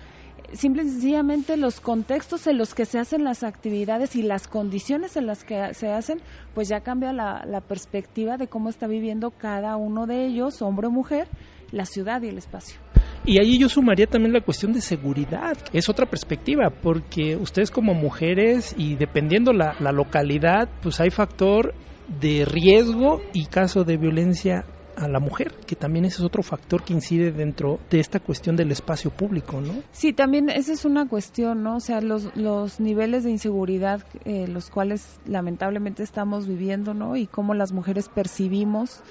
simple 0.53 0.83
y 0.83 0.89
sencillamente 0.89 1.57
los 1.57 1.79
contextos 1.79 2.47
en 2.47 2.57
los 2.57 2.73
que 2.73 2.85
se 2.85 2.99
hacen 2.99 3.23
las 3.23 3.43
actividades 3.43 4.15
y 4.15 4.23
las 4.23 4.47
condiciones 4.47 5.17
en 5.17 5.25
las 5.27 5.43
que 5.43 5.73
se 5.73 5.87
hacen, 5.87 6.19
pues 6.53 6.69
ya 6.69 6.81
cambia 6.81 7.13
la, 7.13 7.43
la 7.45 7.61
perspectiva 7.61 8.37
de 8.37 8.47
cómo 8.47 8.69
está 8.69 8.87
viviendo 8.87 9.31
cada 9.31 9.75
uno 9.77 10.05
de 10.05 10.25
ellos, 10.25 10.61
hombre 10.61 10.87
o 10.87 10.91
mujer, 10.91 11.27
la 11.71 11.85
ciudad 11.85 12.21
y 12.21 12.27
el 12.27 12.37
espacio. 12.37 12.79
Y 13.25 13.39
ahí 13.41 13.59
yo 13.59 13.69
sumaría 13.69 14.07
también 14.07 14.33
la 14.33 14.41
cuestión 14.41 14.71
de 14.73 14.81
seguridad, 14.81 15.57
es 15.73 15.89
otra 15.89 16.05
perspectiva, 16.05 16.69
porque 16.81 17.35
ustedes 17.35 17.69
como 17.69 17.93
mujeres 17.93 18.73
y 18.77 18.95
dependiendo 18.95 19.51
la, 19.53 19.75
la 19.79 19.91
localidad, 19.91 20.69
pues 20.81 20.99
hay 20.99 21.09
factor 21.09 21.73
de 22.19 22.45
riesgo 22.45 23.21
y 23.33 23.45
caso 23.45 23.83
de 23.83 23.97
violencia 23.97 24.65
a 24.99 25.07
la 25.07 25.19
mujer, 25.19 25.53
que 25.65 25.75
también 25.75 26.05
ese 26.05 26.17
es 26.17 26.23
otro 26.23 26.43
factor 26.43 26.83
que 26.83 26.93
incide 26.93 27.31
dentro 27.31 27.79
de 27.89 27.99
esta 27.99 28.19
cuestión 28.19 28.55
del 28.55 28.71
espacio 28.71 29.11
público, 29.11 29.61
¿no? 29.61 29.81
Sí, 29.91 30.13
también 30.13 30.49
esa 30.49 30.73
es 30.73 30.85
una 30.85 31.07
cuestión, 31.07 31.63
¿no? 31.63 31.77
O 31.77 31.79
sea, 31.79 32.01
los, 32.01 32.35
los 32.35 32.79
niveles 32.79 33.23
de 33.23 33.31
inseguridad, 33.31 34.03
eh, 34.25 34.47
los 34.47 34.69
cuales 34.69 35.19
lamentablemente 35.25 36.03
estamos 36.03 36.47
viviendo, 36.47 36.93
¿no? 36.93 37.15
Y 37.15 37.27
cómo 37.27 37.53
las 37.53 37.71
mujeres 37.71 38.09
percibimos 38.09 39.01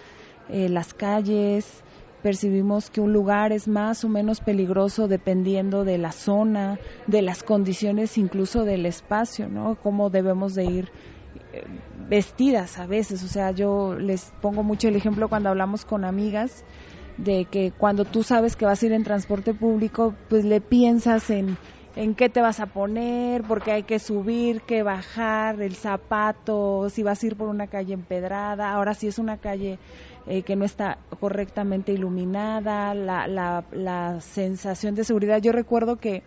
eh, 0.48 0.68
las 0.68 0.94
calles, 0.94 1.82
percibimos 2.22 2.90
que 2.90 3.00
un 3.00 3.12
lugar 3.12 3.52
es 3.52 3.68
más 3.68 4.04
o 4.04 4.08
menos 4.08 4.40
peligroso 4.40 5.08
dependiendo 5.08 5.84
de 5.84 5.98
la 5.98 6.12
zona, 6.12 6.78
de 7.06 7.22
las 7.22 7.42
condiciones 7.42 8.18
incluso 8.18 8.64
del 8.64 8.86
espacio, 8.86 9.48
¿no? 9.48 9.76
Cómo 9.76 10.10
debemos 10.10 10.54
de 10.54 10.64
ir 10.64 10.88
vestidas 12.08 12.78
a 12.78 12.86
veces, 12.86 13.22
o 13.22 13.28
sea, 13.28 13.50
yo 13.50 13.94
les 13.94 14.32
pongo 14.40 14.62
mucho 14.62 14.88
el 14.88 14.96
ejemplo 14.96 15.28
cuando 15.28 15.48
hablamos 15.48 15.84
con 15.84 16.04
amigas 16.04 16.64
de 17.16 17.46
que 17.46 17.72
cuando 17.72 18.04
tú 18.04 18.22
sabes 18.22 18.56
que 18.56 18.64
vas 18.64 18.82
a 18.82 18.86
ir 18.86 18.92
en 18.92 19.04
transporte 19.04 19.54
público, 19.54 20.14
pues 20.28 20.44
le 20.44 20.60
piensas 20.60 21.30
en 21.30 21.56
en 21.98 22.14
qué 22.14 22.28
te 22.28 22.40
vas 22.40 22.60
a 22.60 22.66
poner, 22.66 23.42
porque 23.42 23.72
hay 23.72 23.82
que 23.82 23.98
subir, 23.98 24.60
que 24.62 24.84
bajar, 24.84 25.60
el 25.60 25.74
zapato, 25.74 26.88
si 26.90 27.02
vas 27.02 27.20
a 27.20 27.26
ir 27.26 27.36
por 27.36 27.48
una 27.48 27.66
calle 27.66 27.92
empedrada, 27.92 28.70
ahora 28.70 28.94
si 28.94 29.08
es 29.08 29.18
una 29.18 29.38
calle 29.38 29.80
eh, 30.28 30.42
que 30.42 30.54
no 30.54 30.64
está 30.64 30.98
correctamente 31.18 31.92
iluminada, 31.92 32.94
la, 32.94 33.26
la, 33.26 33.64
la, 33.72 34.20
sensación 34.20 34.94
de 34.94 35.02
seguridad. 35.02 35.42
Yo 35.42 35.50
recuerdo 35.50 35.96
que 35.96 36.22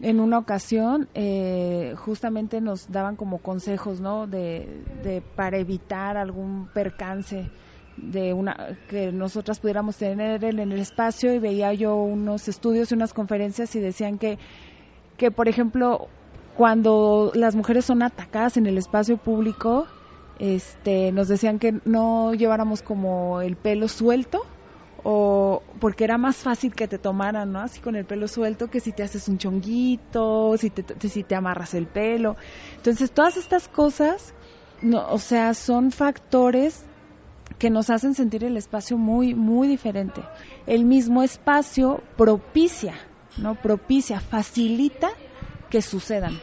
en 0.00 0.20
una 0.20 0.38
ocasión 0.38 1.08
eh, 1.14 1.94
justamente 1.96 2.60
nos 2.60 2.90
daban 2.90 3.16
como 3.16 3.38
consejos, 3.38 4.00
¿no? 4.00 4.26
De, 4.26 4.84
de, 5.02 5.22
para 5.36 5.58
evitar 5.58 6.16
algún 6.16 6.68
percance 6.68 7.50
de 7.96 8.32
una 8.32 8.76
que 8.88 9.12
nosotras 9.12 9.60
pudiéramos 9.60 9.96
tener 9.96 10.44
en 10.44 10.58
el 10.58 10.80
espacio 10.80 11.32
y 11.32 11.38
veía 11.38 11.72
yo 11.74 11.94
unos 11.94 12.48
estudios 12.48 12.90
y 12.90 12.94
unas 12.94 13.12
conferencias 13.12 13.74
y 13.76 13.80
decían 13.80 14.18
que 14.18 14.38
que, 15.16 15.30
por 15.30 15.48
ejemplo, 15.48 16.08
cuando 16.56 17.30
las 17.34 17.54
mujeres 17.54 17.84
son 17.84 18.02
atacadas 18.02 18.56
en 18.56 18.66
el 18.66 18.78
espacio 18.78 19.16
público, 19.16 19.86
este, 20.38 21.12
nos 21.12 21.28
decían 21.28 21.58
que 21.58 21.80
no 21.84 22.34
lleváramos 22.34 22.82
como 22.82 23.40
el 23.40 23.56
pelo 23.56 23.88
suelto 23.88 24.40
o 25.04 25.62
porque 25.80 26.04
era 26.04 26.18
más 26.18 26.36
fácil 26.36 26.74
que 26.74 26.88
te 26.88 26.98
tomaran, 26.98 27.52
¿no? 27.52 27.60
Así 27.60 27.80
con 27.80 27.94
el 27.94 28.04
pelo 28.04 28.26
suelto 28.26 28.68
que 28.68 28.80
si 28.80 28.92
te 28.92 29.02
haces 29.02 29.28
un 29.28 29.38
chonguito, 29.38 30.56
si 30.56 30.70
te, 30.70 31.08
si 31.08 31.22
te 31.22 31.34
amarras 31.36 31.74
el 31.74 31.86
pelo. 31.86 32.36
Entonces, 32.76 33.12
todas 33.12 33.36
estas 33.36 33.68
cosas, 33.68 34.34
no, 34.82 35.06
o 35.10 35.18
sea, 35.18 35.54
son 35.54 35.92
factores 35.92 36.84
que 37.58 37.70
nos 37.70 37.90
hacen 37.90 38.14
sentir 38.14 38.42
el 38.42 38.56
espacio 38.56 38.98
muy, 38.98 39.34
muy 39.34 39.68
diferente. 39.68 40.22
El 40.66 40.84
mismo 40.84 41.22
espacio 41.22 42.02
propicia 42.16 42.94
¿no? 43.36 43.54
Propicia, 43.54 44.20
facilita 44.20 45.08
que 45.70 45.82
sucedan. 45.82 46.40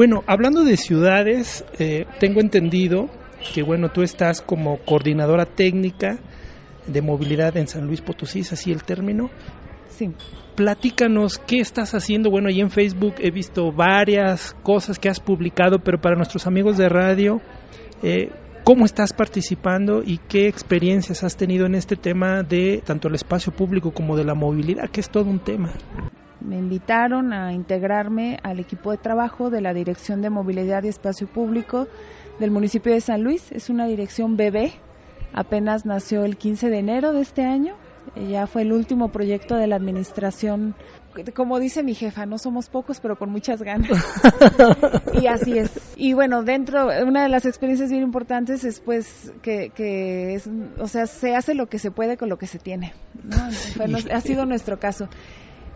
Bueno, 0.00 0.24
hablando 0.26 0.64
de 0.64 0.78
ciudades, 0.78 1.62
eh, 1.78 2.06
tengo 2.20 2.40
entendido 2.40 3.10
que 3.52 3.62
bueno, 3.62 3.90
tú 3.90 4.00
estás 4.00 4.40
como 4.40 4.78
coordinadora 4.78 5.44
técnica 5.44 6.18
de 6.86 7.02
movilidad 7.02 7.54
en 7.58 7.68
San 7.68 7.86
Luis 7.86 8.00
Potosí, 8.00 8.40
¿es 8.40 8.50
así 8.50 8.72
el 8.72 8.82
término? 8.82 9.28
Sí. 9.88 10.08
Platícanos 10.56 11.36
qué 11.36 11.58
estás 11.58 11.94
haciendo. 11.94 12.30
Bueno, 12.30 12.48
ahí 12.48 12.62
en 12.62 12.70
Facebook 12.70 13.16
he 13.18 13.30
visto 13.30 13.72
varias 13.72 14.56
cosas 14.62 14.98
que 14.98 15.10
has 15.10 15.20
publicado, 15.20 15.80
pero 15.80 16.00
para 16.00 16.16
nuestros 16.16 16.46
amigos 16.46 16.78
de 16.78 16.88
radio, 16.88 17.42
eh, 18.02 18.30
¿cómo 18.64 18.86
estás 18.86 19.12
participando 19.12 20.02
y 20.02 20.16
qué 20.16 20.48
experiencias 20.48 21.24
has 21.24 21.36
tenido 21.36 21.66
en 21.66 21.74
este 21.74 21.96
tema 21.96 22.42
de 22.42 22.82
tanto 22.86 23.08
el 23.08 23.16
espacio 23.16 23.52
público 23.52 23.92
como 23.92 24.16
de 24.16 24.24
la 24.24 24.34
movilidad, 24.34 24.88
que 24.88 25.02
es 25.02 25.10
todo 25.10 25.28
un 25.28 25.40
tema? 25.40 25.74
Me 26.40 26.56
invitaron 26.56 27.32
a 27.32 27.52
integrarme 27.52 28.38
al 28.42 28.60
equipo 28.60 28.90
de 28.90 28.98
trabajo 28.98 29.50
de 29.50 29.60
la 29.60 29.74
Dirección 29.74 30.22
de 30.22 30.30
Movilidad 30.30 30.82
y 30.84 30.88
Espacio 30.88 31.26
Público 31.26 31.86
del 32.38 32.50
municipio 32.50 32.92
de 32.92 33.00
San 33.00 33.22
Luis. 33.22 33.52
Es 33.52 33.70
una 33.70 33.86
dirección 33.86 34.36
bebé, 34.36 34.72
apenas 35.32 35.84
nació 35.84 36.24
el 36.24 36.36
15 36.36 36.70
de 36.70 36.78
enero 36.78 37.12
de 37.12 37.20
este 37.20 37.44
año. 37.44 37.74
Ya 38.16 38.46
fue 38.46 38.62
el 38.62 38.72
último 38.72 39.12
proyecto 39.12 39.54
de 39.56 39.66
la 39.66 39.76
administración. 39.76 40.74
Como 41.34 41.60
dice 41.60 41.82
mi 41.82 41.94
jefa, 41.94 42.24
no 42.24 42.38
somos 42.38 42.68
pocos, 42.68 42.98
pero 42.98 43.16
con 43.16 43.30
muchas 43.30 43.62
ganas. 43.62 43.90
y 45.20 45.26
así 45.26 45.58
es. 45.58 45.94
Y 45.96 46.14
bueno, 46.14 46.42
dentro, 46.42 46.88
una 47.06 47.22
de 47.22 47.28
las 47.28 47.44
experiencias 47.44 47.90
bien 47.90 48.02
importantes 48.02 48.64
es 48.64 48.80
pues 48.80 49.32
que, 49.42 49.70
que 49.70 50.34
es, 50.34 50.48
o 50.78 50.88
sea, 50.88 51.06
se 51.06 51.36
hace 51.36 51.54
lo 51.54 51.66
que 51.66 51.78
se 51.78 51.90
puede 51.90 52.16
con 52.16 52.28
lo 52.28 52.38
que 52.38 52.46
se 52.46 52.58
tiene. 52.58 52.94
ha 54.10 54.20
sido 54.20 54.46
nuestro 54.46 54.80
caso. 54.80 55.08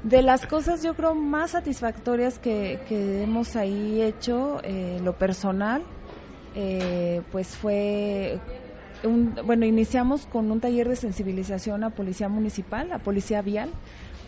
De 0.05 0.21
las 0.21 0.45
cosas 0.45 0.83
yo 0.83 0.93
creo 0.93 1.15
más 1.15 1.53
satisfactorias 1.53 2.39
que, 2.39 2.79
hemos 3.23 3.57
ahí 3.57 4.03
hecho, 4.03 4.61
eh, 4.63 5.01
lo 5.03 5.15
personal, 5.15 5.83
eh, 6.55 7.23
pues 7.33 7.49
fue, 7.57 8.39
un, 9.03 9.35
bueno, 9.47 9.65
iniciamos 9.65 10.27
con 10.27 10.53
un 10.53 10.61
taller 10.61 10.91
de 10.91 10.97
sensibilización 10.97 11.85
a 11.85 11.91
Policía 11.91 12.29
Municipal, 12.29 12.93
a 12.93 12.99
Policía 12.99 13.41
Vial. 13.41 13.71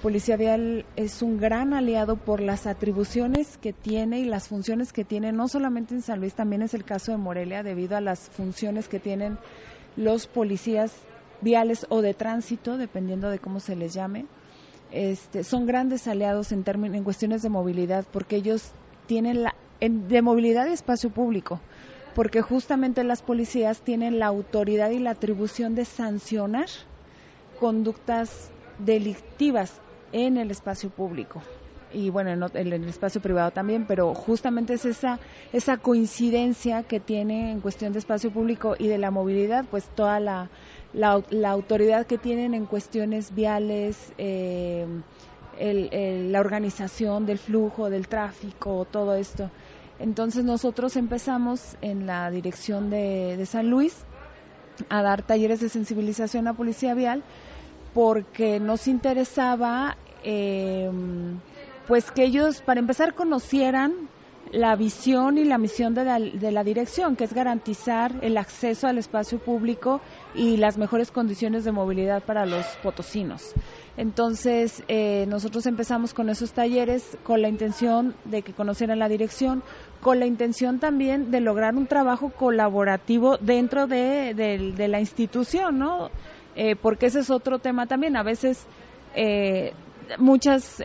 Policía 0.01 0.39
Vial 0.39 0.87
es 0.97 1.21
un 1.21 1.37
gran 1.37 1.75
aliado 1.75 2.17
por 2.17 2.41
las 2.41 2.67
atribuciones 2.67 3.59
que 3.59 3.75
tiene 3.75 4.21
y 4.21 4.25
las 4.25 4.49
funciones 4.49 4.95
que 4.95 5.05
tiene, 5.05 5.31
no 5.33 5.47
solamente 5.47 5.95
en 5.95 6.01
San 6.01 6.21
Luis, 6.21 6.33
también 6.33 6.63
es 6.63 6.73
el 6.73 6.85
caso 6.85 7.13
de 7.13 7.19
Morelia, 7.19 7.63
debido 7.63 7.99
a 7.99 8.01
las 8.01 8.31
funciones 8.31 8.89
que 8.89 8.99
tienen 8.99 9.37
los 9.99 10.27
policías 10.27 10.91
viales 11.43 11.85
o 11.91 12.01
de 12.01 12.15
tránsito, 12.15 12.79
dependiendo 12.79 13.29
de 13.29 13.41
cómo 13.41 13.61
se 13.61 13.77
les 13.77 13.93
llame. 13.93 14.25
Este, 14.93 15.45
son 15.45 15.67
grandes 15.67 16.07
aliados 16.07 16.53
en, 16.53 16.65
en 16.67 17.05
cuestiones 17.05 17.43
de 17.43 17.49
movilidad 17.49 18.05
porque 18.13 18.37
ellos 18.37 18.71
tienen 19.07 19.43
la 19.43 19.55
de 19.81 20.23
movilidad 20.23 20.67
y 20.67 20.73
espacio 20.73 21.11
público 21.11 21.61
porque 22.15 22.41
justamente 22.41 23.05
las 23.05 23.21
policías 23.21 23.83
tienen 23.83 24.19
la 24.19 24.27
autoridad 24.27 24.91
y 24.91 24.99
la 24.99 25.11
atribución 25.11 25.75
de 25.75 25.85
sancionar 25.85 26.67
conductas 27.61 28.51
delictivas 28.79 29.81
en 30.13 30.39
el 30.39 30.51
espacio 30.51 30.89
público 30.89 31.43
y 31.93 32.11
bueno, 32.11 32.49
en, 32.55 32.73
el 32.73 32.89
espacio 32.89 33.21
privado 33.21 33.51
también, 33.51 33.87
pero 33.87 34.15
justamente 34.15 34.75
es 34.75 34.85
esa, 34.85 35.19
esa 35.53 35.79
coincidencia 35.79 36.83
que 36.83 37.01
tiene 37.01 37.53
en 37.53 37.61
cuestión 37.61 37.93
de 37.93 37.99
espacio 37.99 38.31
público 38.31 38.75
y 38.79 38.89
de 38.89 38.99
la 38.99 39.11
movilidad, 39.11 39.65
pues 39.71 39.85
toda 39.95 40.21
la, 40.21 40.51
la, 40.97 41.51
autoridad 41.51 42.07
que 42.07 42.19
tienen 42.19 42.55
en 42.55 42.67
cuestiones 42.67 43.35
viales, 43.35 44.13
eh, 44.19 44.87
la 45.59 46.41
organización 46.41 47.27
del 47.27 47.39
flujo, 47.39 47.91
del 47.91 48.09
tráfico, 48.09 48.87
todo 48.91 49.15
esto. 49.15 49.51
Entonces 49.99 50.45
nosotros 50.45 50.97
empezamos 50.97 51.77
en 51.81 52.07
la 52.07 52.31
dirección 52.31 52.91
de, 52.91 53.37
de 53.37 53.47
San 53.47 53.71
Luis 53.71 54.05
a 54.89 55.03
dar 55.03 55.23
talleres 55.23 55.61
de 55.61 55.69
sensibilización 55.69 56.49
a 56.49 56.55
policía 56.55 56.95
vial 56.95 57.23
porque 57.95 58.61
nos 58.61 58.89
interesaba 58.89 59.97
eh, 60.23 60.91
pues 61.87 62.11
que 62.11 62.25
ellos, 62.25 62.61
para 62.63 62.81
empezar, 62.81 63.15
conocieran 63.15 63.95
la 64.53 64.77
visión 64.77 65.39
y 65.39 65.45
la 65.45 65.59
misión 65.59 65.95
de 65.95 66.05
la, 66.05 66.19
de 66.19 66.53
la, 66.53 66.65
dirección, 66.65 67.17
que 67.17 67.25
es 67.25 67.33
garantizar 67.33 68.13
el 68.23 68.37
acceso 68.39 68.87
al 68.87 68.99
espacio 68.99 69.39
público 69.39 70.01
y 70.35 70.57
las 70.57 70.79
mejores 70.79 71.11
condiciones 71.11 71.65
de 71.65 71.73
movilidad 71.73 72.23
para 72.23 72.47
los 72.47 72.65
potosinos. 72.83 73.55
Entonces, 73.97 74.85
eh, 74.89 75.25
nosotros 75.27 75.67
empezamos 75.67 76.13
con 76.13 76.29
esos 76.29 76.53
talleres 76.53 77.17
con 77.23 77.41
la 77.41 77.49
intención 77.49 78.15
de 78.25 78.43
que 78.43 78.53
conocieran 78.53 78.99
la 78.99 79.09
dirección, 79.09 79.63
con 80.03 80.21
la 80.21 80.27
intención 80.27 80.79
también 80.79 81.31
de 81.31 81.41
lograr 81.41 81.75
un 81.75 81.87
trabajo 81.87 82.31
colaborativo 82.31 83.39
dentro 83.39 83.87
de, 83.87 84.75
la 84.77 85.01
institución, 85.01 85.79
¿no? 85.79 86.11
Eh, 86.55 86.77
porque 86.77 87.07
ese 87.07 87.21
es 87.21 87.31
otro 87.31 87.59
tema 87.59 87.87
también. 87.87 88.17
A 88.17 88.23
veces 88.23 88.67
eh, 89.15 89.73
muchas 90.19 90.83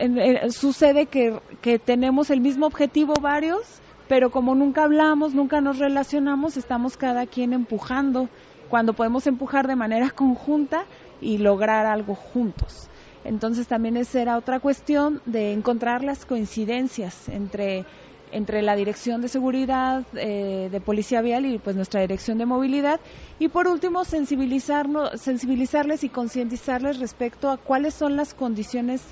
sucede 0.50 1.06
que, 1.06 1.40
que 1.60 1.78
tenemos 1.78 2.30
el 2.30 2.40
mismo 2.40 2.66
objetivo 2.66 3.14
varios, 3.20 3.80
pero 4.08 4.30
como 4.30 4.54
nunca 4.54 4.84
hablamos, 4.84 5.34
nunca 5.34 5.60
nos 5.60 5.78
relacionamos, 5.78 6.56
estamos 6.56 6.96
cada 6.96 7.26
quien 7.26 7.52
empujando 7.52 8.28
cuando 8.68 8.94
podemos 8.94 9.26
empujar 9.26 9.66
de 9.66 9.76
manera 9.76 10.10
conjunta 10.14 10.84
y 11.20 11.38
lograr 11.38 11.86
algo 11.86 12.14
juntos. 12.14 12.88
Entonces 13.24 13.68
también 13.68 13.96
esa 13.96 14.20
era 14.20 14.36
otra 14.36 14.60
cuestión 14.60 15.20
de 15.26 15.52
encontrar 15.52 16.02
las 16.02 16.26
coincidencias 16.26 17.28
entre 17.28 17.84
entre 18.32 18.62
la 18.62 18.74
Dirección 18.74 19.20
de 19.20 19.28
Seguridad 19.28 20.04
eh, 20.14 20.68
de 20.70 20.80
Policía 20.80 21.20
Vial 21.20 21.46
y 21.46 21.58
pues 21.58 21.76
nuestra 21.76 22.00
Dirección 22.00 22.38
de 22.38 22.46
Movilidad 22.46 23.00
y 23.38 23.48
por 23.48 23.68
último 23.68 24.04
sensibilizarnos, 24.04 25.20
sensibilizarles 25.20 26.02
y 26.02 26.08
concientizarles 26.08 26.98
respecto 26.98 27.50
a 27.50 27.58
cuáles 27.58 27.94
son 27.94 28.16
las 28.16 28.34
condiciones 28.34 29.02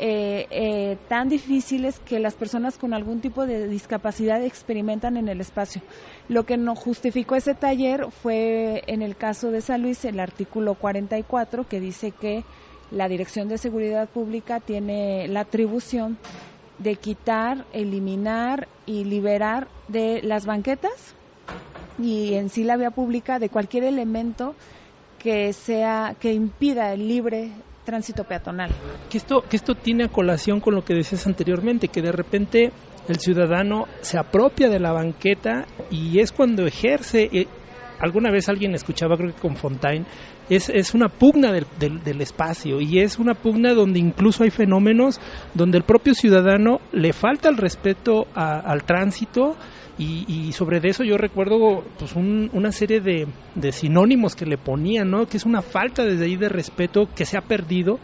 eh, 0.00 0.46
eh, 0.50 0.96
tan 1.08 1.28
difíciles 1.28 1.98
que 1.98 2.20
las 2.20 2.34
personas 2.34 2.78
con 2.78 2.94
algún 2.94 3.20
tipo 3.20 3.46
de 3.46 3.66
discapacidad 3.66 4.44
experimentan 4.44 5.16
en 5.16 5.28
el 5.28 5.40
espacio. 5.40 5.82
Lo 6.28 6.44
que 6.44 6.56
nos 6.56 6.78
justificó 6.78 7.34
ese 7.34 7.54
taller 7.54 8.06
fue 8.22 8.84
en 8.86 9.02
el 9.02 9.16
caso 9.16 9.50
de 9.50 9.60
San 9.60 9.82
Luis 9.82 10.04
el 10.04 10.20
artículo 10.20 10.74
44 10.74 11.66
que 11.66 11.80
dice 11.80 12.12
que 12.12 12.44
la 12.92 13.08
Dirección 13.08 13.48
de 13.48 13.58
Seguridad 13.58 14.08
Pública 14.08 14.60
tiene 14.60 15.26
la 15.26 15.40
atribución 15.40 16.16
de 16.78 16.94
quitar, 16.96 17.66
eliminar 17.72 18.68
y 18.86 19.04
liberar 19.04 19.68
de 19.88 20.20
las 20.22 20.46
banquetas 20.46 21.14
y 21.98 22.34
en 22.34 22.48
sí 22.48 22.64
la 22.64 22.76
vía 22.76 22.90
pública 22.90 23.38
de 23.38 23.48
cualquier 23.48 23.84
elemento 23.84 24.54
que 25.18 25.52
sea 25.52 26.16
que 26.20 26.32
impida 26.32 26.92
el 26.92 27.08
libre 27.08 27.50
tránsito 27.84 28.24
peatonal. 28.24 28.70
Que 29.10 29.18
esto 29.18 29.42
que 29.48 29.56
esto 29.56 29.74
tiene 29.74 30.08
colación 30.08 30.60
con 30.60 30.74
lo 30.74 30.82
que 30.82 30.94
decías 30.94 31.26
anteriormente, 31.26 31.88
que 31.88 32.02
de 32.02 32.12
repente 32.12 32.70
el 33.08 33.18
ciudadano 33.18 33.86
se 34.02 34.18
apropia 34.18 34.68
de 34.68 34.78
la 34.78 34.92
banqueta 34.92 35.66
y 35.90 36.20
es 36.20 36.30
cuando 36.30 36.66
ejerce 36.66 37.28
eh, 37.32 37.46
alguna 38.00 38.30
vez 38.30 38.48
alguien 38.48 38.74
escuchaba, 38.74 39.16
creo 39.16 39.34
que 39.34 39.40
con 39.40 39.56
Fontaine, 39.56 40.06
es, 40.48 40.68
es 40.68 40.94
una 40.94 41.08
pugna 41.08 41.52
del, 41.52 41.66
del, 41.78 42.20
espacio 42.20 42.80
y 42.80 43.00
es 43.00 43.18
una 43.18 43.34
pugna 43.34 43.74
donde 43.74 43.98
incluso 43.98 44.44
hay 44.44 44.50
fenómenos 44.50 45.20
donde 45.54 45.78
el 45.78 45.84
propio 45.84 46.14
ciudadano 46.14 46.80
le 46.92 47.12
falta 47.12 47.48
el 47.48 47.56
respeto 47.56 48.26
al 48.34 48.84
tránsito 48.84 49.56
y, 49.98 50.24
y, 50.28 50.52
sobre 50.52 50.80
eso 50.88 51.02
yo 51.02 51.16
recuerdo 51.18 51.84
pues 51.98 52.14
una 52.14 52.70
serie 52.70 53.00
de, 53.00 53.26
de 53.56 53.72
sinónimos 53.72 54.36
que 54.36 54.46
le 54.46 54.56
ponían, 54.56 55.10
¿no? 55.10 55.26
que 55.26 55.36
es 55.36 55.44
una 55.44 55.60
falta 55.60 56.04
desde 56.04 56.24
ahí 56.24 56.36
de 56.36 56.48
respeto 56.48 57.08
que 57.14 57.24
se 57.24 57.36
ha 57.36 57.42
perdido 57.42 57.98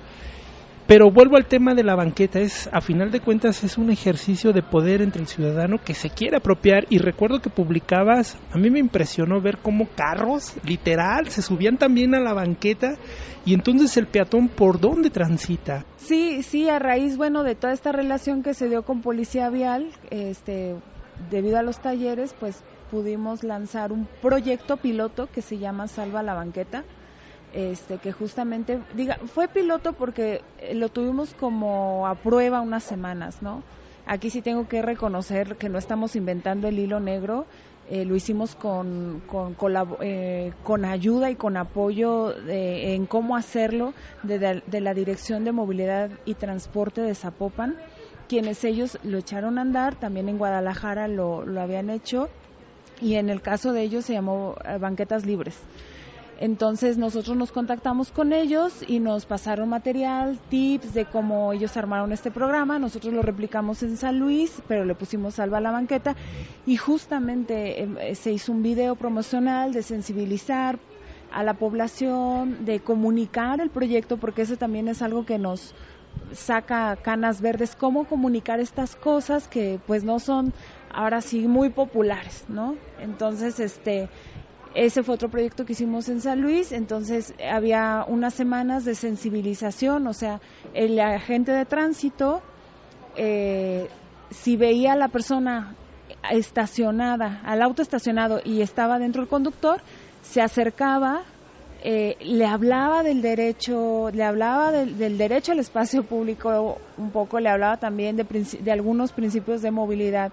pero 0.87 1.11
vuelvo 1.11 1.37
al 1.37 1.47
tema 1.47 1.75
de 1.75 1.83
la 1.83 1.95
banqueta, 1.95 2.41
es 2.41 2.69
a 2.73 2.81
final 2.81 3.11
de 3.11 3.21
cuentas 3.21 3.65
es 3.65 3.79
un 3.79 3.91
ejercicio 3.91 4.53
de 4.53 4.63
poder 4.63 5.01
entre 5.01 5.23
el 5.23 5.29
ciudadano 5.29 5.79
que 5.83 5.95
se 5.95 6.11
quiere 6.11 6.37
apropiar 6.37 6.85
y 6.91 6.99
recuerdo 6.99 7.41
que 7.41 7.49
publicabas, 7.49 8.37
a 8.53 8.59
mí 8.59 8.71
me 8.71 8.81
impresionó 8.81 9.41
ver 9.41 9.59
cómo 9.59 9.89
carros 9.97 10.55
literal 10.67 11.29
se 11.29 11.41
subían 11.41 11.79
también 11.79 12.15
a 12.15 12.21
la 12.21 12.35
banqueta 12.35 12.97
y 13.47 13.55
entonces 13.55 13.97
el 13.97 14.07
peatón 14.07 14.49
por 14.49 14.79
dónde 14.79 15.09
transita. 15.09 15.85
Sí, 15.97 16.43
sí, 16.43 16.69
a 16.69 16.79
raíz 16.79 17.17
bueno 17.17 17.45
de 17.45 17.55
toda 17.55 17.73
esta 17.73 17.93
relación 17.93 18.43
que 18.43 18.53
se 18.53 18.69
dio 18.69 18.83
con 18.83 19.01
Policía 19.01 19.49
Vial, 19.49 19.91
este 20.11 20.77
debido 21.31 21.59
a 21.59 21.63
los 21.63 21.79
talleres, 21.79 22.35
pues 22.39 22.63
pudimos 22.91 23.43
lanzar 23.43 23.93
un 23.93 24.07
proyecto 24.21 24.77
piloto 24.77 25.29
que 25.33 25.41
se 25.41 25.59
llama 25.59 25.89
Salva 25.89 26.23
la 26.23 26.35
banqueta 26.35 26.85
este, 27.55 27.99
que 27.99 28.11
justamente, 28.11 28.81
diga, 28.95 29.17
fue 29.27 29.47
piloto 29.47 29.93
porque 29.93 30.43
eh, 30.59 30.75
lo 30.75 30.89
tuvimos 30.89 31.35
como 31.35 32.07
a 32.07 32.17
prueba 32.17 32.61
unas 32.61 32.83
semanas, 32.83 33.43
¿no? 33.43 33.63
Aquí 34.07 34.29
sí 34.29 34.43
tengo 34.43 34.67
que 34.67 34.83
reconocer 34.83 35.57
que 35.57 35.69
no 35.69 35.79
estamos 35.79 36.17
inventando 36.17 36.67
el 36.67 36.79
hilo 36.79 36.99
negro, 36.99 37.47
eh, 37.89 38.05
lo 38.05 38.17
hicimos 38.17 38.57
eh, 40.01 40.53
con, 40.65 40.85
ayuda 40.85 41.31
y 41.31 41.37
con 41.37 41.57
apoyo 41.57 42.33
de, 42.33 42.95
en 42.95 43.07
cómo 43.07 43.37
hacerlo 43.37 43.95
de, 44.25 44.63
de, 44.67 44.81
la 44.81 44.93
Dirección 44.93 45.45
de 45.45 45.53
Movilidad 45.53 46.11
y 46.25 46.35
Transporte 46.35 47.03
de 47.03 47.15
Zapopan, 47.15 47.77
quienes 48.29 48.65
ellos 48.65 48.99
lo 49.05 49.19
echaron 49.19 49.59
a 49.59 49.63
andar, 49.63 49.95
también 49.95 50.29
en 50.29 50.39
Guadalajara 50.39 51.07
lo, 51.07 51.47
lo 51.47 51.61
habían 51.61 51.89
hecho, 51.89 52.29
y 53.01 53.15
en 53.15 53.31
el 53.31 53.43
caso 53.43 53.73
de 53.73 53.83
ellos 53.83 54.07
se 54.07 54.15
llamó 54.15 54.57
Banquetas 54.81 55.25
Libres. 55.25 55.57
Entonces 56.39 56.99
nosotros 56.99 57.37
nos 57.37 57.53
contactamos 57.53 58.11
con 58.11 58.33
ellos 58.33 58.85
y 58.87 58.99
nos 58.99 59.25
pasaron 59.25 59.69
material, 59.69 60.41
tips 60.49 60.93
de 60.93 61.05
cómo 61.07 61.53
ellos 61.53 61.77
armaron 61.77 62.13
este 62.13 62.31
programa. 62.31 62.79
Nosotros 62.79 63.15
lo 63.15 63.23
replicamos 63.23 63.83
en 63.83 63.97
San 63.97 64.19
Luis, 64.19 64.63
pero 64.67 64.85
le 64.85 64.95
pusimos 64.95 65.35
salva 65.35 65.59
a 65.59 65.61
la 65.61 65.71
banqueta 65.71 66.17
y 66.67 66.77
justamente 66.77 67.83
em, 67.83 67.97
eh, 67.99 68.15
se 68.15 68.33
hizo 68.33 68.53
un 68.53 68.63
video 68.63 68.97
promocional 68.97 69.73
de 69.73 69.83
sensibilizar 69.83 70.79
a 71.31 71.43
la 71.43 71.55
población, 71.55 72.65
de 72.65 72.81
comunicar 72.81 73.61
el 73.61 73.71
proyecto, 73.71 74.17
porque 74.17 74.43
eso 74.43 74.57
también 74.57 74.89
es 74.89 75.03
algo 75.03 75.25
que 75.25 75.39
nos 75.39 75.75
saca 76.33 76.97
canas 76.97 77.41
verdes, 77.41 77.75
cómo 77.77 78.05
comunicar 78.05 78.61
estas 78.61 78.97
cosas 78.97 79.49
que 79.49 79.79
pues 79.87 80.05
no 80.05 80.19
son 80.19 80.53
ahora 80.93 81.21
sí 81.21 81.47
muy 81.49 81.71
populares, 81.71 82.45
¿no? 82.49 82.77
Entonces, 83.01 83.59
este 83.61 84.09
ese 84.75 85.05
fue 85.05 85.15
otro 85.15 85.29
proyecto 85.29 85.65
que 85.65 85.73
hicimos 85.73 86.09
en 86.09 86.21
San 86.21 86.41
Luis, 86.41 86.73
entonces 86.73 87.33
había 87.49 88.05
unas 88.09 88.35
semanas 88.35 88.85
de 88.85 88.97
sensibilización, 88.97 90.07
o 90.09 90.13
sea, 90.13 90.41
el 90.75 90.99
agente 90.99 91.53
de 91.53 91.65
tránsito, 91.65 92.43
eh, 93.17 93.89
si 94.31 94.57
veía 94.57 94.95
a 94.95 94.97
la 94.97 95.09
persona 95.09 95.77
estacionada, 96.31 97.41
al 97.45 97.63
auto 97.63 97.83
estacionado 97.83 98.41
y 98.45 98.63
estaba 98.63 98.99
dentro 98.99 99.23
del 99.23 99.29
conductor, 99.29 99.81
se 100.23 100.41
acercaba, 100.41 101.23
eh, 101.85 102.17
le 102.21 102.47
hablaba 102.47 103.05
del 103.05 103.23
derecho, 103.23 104.11
le 104.11 104.25
hablaba 104.25 104.73
del, 104.73 105.19
derecho 105.19 105.53
al 105.53 105.61
espacio 105.61 106.03
público 106.03 106.79
un 106.97 107.11
poco, 107.11 107.39
le 107.39 107.49
hablaba 107.49 107.77
también 107.77 108.17
de, 108.17 108.25
de 108.25 108.73
algunos 108.73 109.13
principios 109.13 109.63
de 109.63 109.71
movilidad 109.71 110.33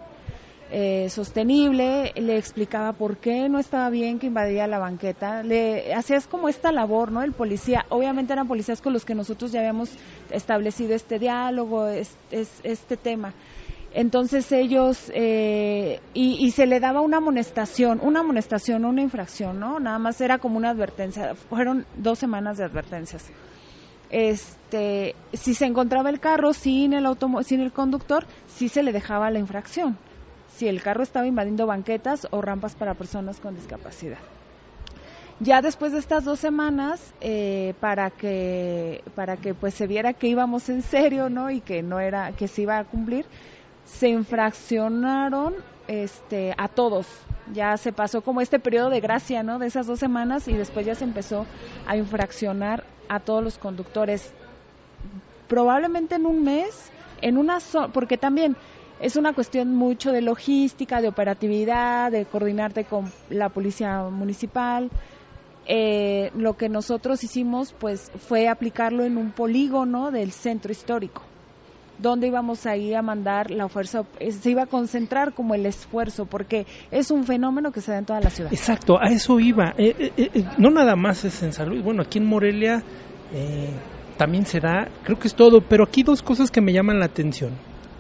eh, 0.73 1.09
sostenible, 1.09 2.13
le 2.15 2.37
explicaba 2.37 2.93
por 2.93 3.17
qué 3.17 3.49
no 3.49 3.59
estaba 3.59 3.89
bien 3.89 4.19
que 4.19 4.27
invadía 4.27 4.67
la 4.67 4.79
banqueta, 4.79 5.43
le 5.43 5.93
hacías 5.93 6.27
como 6.27 6.47
esta 6.47 6.71
labor, 6.71 7.11
¿no? 7.11 7.23
El 7.23 7.33
policía, 7.33 7.85
obviamente 7.89 8.31
eran 8.31 8.47
policías 8.47 8.81
con 8.81 8.93
los 8.93 9.03
que 9.03 9.13
nosotros 9.13 9.51
ya 9.51 9.59
habíamos 9.59 9.91
establecido 10.29 10.95
este 10.95 11.19
diálogo, 11.19 11.87
es, 11.87 12.15
este 12.31 12.95
tema. 12.95 13.33
Entonces 13.93 14.49
ellos, 14.53 15.11
eh, 15.13 15.99
y, 16.13 16.37
y, 16.45 16.51
se 16.51 16.65
le 16.65 16.79
daba 16.79 17.01
una 17.01 17.17
amonestación, 17.17 17.99
una 18.01 18.21
amonestación, 18.21 18.85
una 18.85 19.01
infracción, 19.01 19.59
¿no? 19.59 19.81
Nada 19.81 19.99
más 19.99 20.21
era 20.21 20.37
como 20.37 20.55
una 20.57 20.69
advertencia, 20.69 21.35
fueron 21.35 21.85
dos 21.97 22.17
semanas 22.17 22.57
de 22.57 22.63
advertencias. 22.63 23.29
Este, 24.09 25.15
si 25.33 25.53
se 25.53 25.65
encontraba 25.65 26.09
el 26.09 26.19
carro 26.19 26.53
sin 26.53 26.93
el, 26.93 27.05
sin 27.43 27.61
el 27.61 27.71
conductor, 27.71 28.25
sí 28.47 28.67
se 28.67 28.83
le 28.83 28.91
dejaba 28.91 29.31
la 29.31 29.39
infracción, 29.39 29.97
si 30.55 30.67
el 30.67 30.81
carro 30.81 31.03
estaba 31.03 31.27
invadiendo 31.27 31.65
banquetas 31.65 32.27
o 32.31 32.41
rampas 32.41 32.75
para 32.75 32.93
personas 32.93 33.39
con 33.39 33.55
discapacidad. 33.55 34.19
Ya 35.39 35.61
después 35.61 35.91
de 35.91 35.97
estas 35.97 36.23
dos 36.23 36.39
semanas, 36.39 37.13
eh, 37.19 37.73
para 37.79 38.11
que 38.11 39.03
para 39.15 39.37
que 39.37 39.55
pues 39.55 39.73
se 39.73 39.87
viera 39.87 40.13
que 40.13 40.27
íbamos 40.27 40.69
en 40.69 40.83
serio, 40.83 41.29
¿no? 41.29 41.49
Y 41.49 41.61
que 41.61 41.81
no 41.81 41.99
era 41.99 42.31
que 42.33 42.47
se 42.47 42.61
iba 42.61 42.77
a 42.77 42.83
cumplir, 42.83 43.25
se 43.85 44.09
infraccionaron 44.09 45.55
este, 45.87 46.53
a 46.57 46.67
todos. 46.67 47.07
Ya 47.53 47.75
se 47.77 47.91
pasó 47.91 48.21
como 48.21 48.41
este 48.41 48.59
periodo 48.59 48.89
de 48.89 49.01
gracia, 49.01 49.43
¿no? 49.43 49.59
De 49.59 49.67
esas 49.67 49.87
dos 49.87 49.99
semanas 49.99 50.47
y 50.47 50.53
después 50.53 50.85
ya 50.85 50.95
se 50.95 51.03
empezó 51.03 51.45
a 51.87 51.97
infraccionar 51.97 52.83
a 53.09 53.19
todos 53.19 53.43
los 53.43 53.57
conductores. 53.57 54.31
Probablemente 55.47 56.15
en 56.15 56.25
un 56.25 56.43
mes, 56.43 56.91
en 57.21 57.37
una 57.37 57.57
porque 57.91 58.17
también 58.17 58.55
es 59.01 59.15
una 59.15 59.33
cuestión 59.33 59.75
mucho 59.75 60.11
de 60.11 60.21
logística, 60.21 61.01
de 61.01 61.07
operatividad, 61.07 62.11
de 62.11 62.25
coordinarte 62.25 62.85
con 62.85 63.11
la 63.29 63.49
policía 63.49 64.03
municipal. 64.03 64.89
Eh, 65.67 66.31
lo 66.35 66.55
que 66.57 66.69
nosotros 66.69 67.23
hicimos, 67.23 67.73
pues, 67.73 68.11
fue 68.27 68.47
aplicarlo 68.47 69.03
en 69.03 69.17
un 69.17 69.31
polígono 69.31 70.11
del 70.11 70.31
centro 70.31 70.71
histórico 70.71 71.23
dónde 72.01 72.27
íbamos 72.27 72.65
a 72.65 72.75
ir 72.75 72.95
a 72.95 73.01
mandar 73.01 73.51
la 73.51 73.69
fuerza, 73.69 74.03
se 74.29 74.49
iba 74.49 74.63
a 74.63 74.65
concentrar 74.65 75.33
como 75.33 75.53
el 75.53 75.65
esfuerzo, 75.65 76.25
porque 76.25 76.65
es 76.89 77.11
un 77.11 77.23
fenómeno 77.25 77.71
que 77.71 77.81
se 77.81 77.91
da 77.91 77.99
en 77.99 78.05
toda 78.05 78.19
la 78.19 78.29
ciudad. 78.29 78.51
Exacto, 78.51 78.97
a 78.99 79.07
eso 79.09 79.39
iba. 79.39 79.73
Eh, 79.77 79.95
eh, 80.17 80.29
eh, 80.33 80.45
no 80.57 80.71
nada 80.71 80.95
más 80.95 81.23
es 81.23 81.41
en 81.43 81.53
salud, 81.53 81.81
bueno, 81.83 82.01
aquí 82.01 82.17
en 82.17 82.25
Morelia 82.25 82.83
también 84.17 84.45
se 84.45 84.59
da, 84.59 84.89
creo 85.03 85.17
que 85.17 85.27
es 85.27 85.35
todo, 85.35 85.61
pero 85.61 85.85
aquí 85.85 86.03
dos 86.03 86.21
cosas 86.21 86.51
que 86.51 86.59
me 86.59 86.73
llaman 86.73 86.99
la 86.99 87.05
atención. 87.05 87.51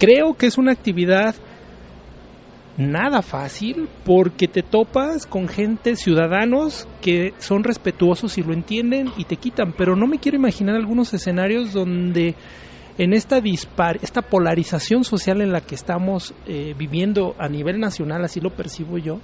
Creo 0.01 0.33
que 0.33 0.47
es 0.47 0.57
una 0.57 0.71
actividad 0.71 1.35
nada 2.75 3.21
fácil 3.21 3.87
porque 4.03 4.47
te 4.47 4.63
topas 4.63 5.27
con 5.27 5.47
gente, 5.47 5.95
ciudadanos 5.95 6.87
que 7.03 7.35
son 7.37 7.63
respetuosos 7.63 8.39
y 8.39 8.41
lo 8.41 8.51
entienden 8.51 9.11
y 9.15 9.25
te 9.25 9.35
quitan, 9.35 9.75
pero 9.77 9.95
no 9.95 10.07
me 10.07 10.17
quiero 10.17 10.39
imaginar 10.39 10.75
algunos 10.75 11.13
escenarios 11.13 11.71
donde 11.71 12.33
en 12.97 13.13
esta 13.13 13.41
dispar, 13.41 13.99
esta 14.01 14.23
polarización 14.23 15.03
social 15.03 15.39
en 15.39 15.51
la 15.51 15.61
que 15.61 15.75
estamos 15.75 16.33
eh, 16.47 16.73
viviendo 16.75 17.35
a 17.37 17.47
nivel 17.47 17.79
nacional, 17.79 18.23
así 18.23 18.39
lo 18.39 18.49
percibo 18.49 18.97
yo, 18.97 19.19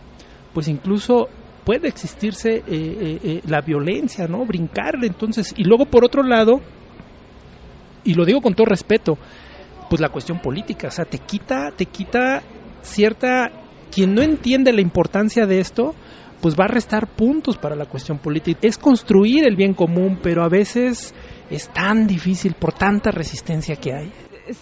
pues 0.54 0.68
incluso 0.68 1.28
puede 1.66 1.88
existirse 1.88 2.58
eh, 2.58 2.64
eh, 2.68 3.42
la 3.48 3.62
violencia, 3.62 4.28
¿no? 4.28 4.46
Brincarle, 4.46 5.08
entonces, 5.08 5.56
y 5.58 5.64
luego 5.64 5.88
por 5.88 6.06
otro 6.06 6.22
lado, 6.22 6.62
y 8.04 8.14
lo 8.14 8.26
digo 8.26 8.42
con 8.42 8.54
todo 8.54 8.68
respeto, 8.68 9.18
pues 9.90 10.02
la 10.02 10.10
cuestión 10.10 10.40
política, 10.40 10.88
o 10.88 10.92
sea, 10.92 11.06
te 11.06 11.20
quita, 11.20 11.72
te 11.76 11.86
quita 11.86 12.42
cierta, 12.82 13.52
quien 13.92 14.14
no 14.14 14.22
entiende 14.22 14.74
la 14.74 14.82
importancia 14.82 15.46
de 15.46 15.60
esto, 15.60 15.96
pues 16.42 16.56
va 16.56 16.66
a 16.66 16.68
restar 16.68 17.08
puntos 17.08 17.58
para 17.58 17.76
la 17.76 17.86
cuestión 17.86 18.20
política. 18.20 18.60
Es 18.62 18.78
construir 18.78 19.48
el 19.48 19.56
bien 19.56 19.74
común, 19.74 20.20
pero 20.22 20.44
a 20.44 20.50
veces 20.50 21.14
es 21.50 21.70
tan 21.70 22.08
difícil 22.08 22.54
por 22.54 22.74
tanta 22.74 23.12
resistencia 23.12 23.76
que 23.76 23.94
hay. 23.94 24.12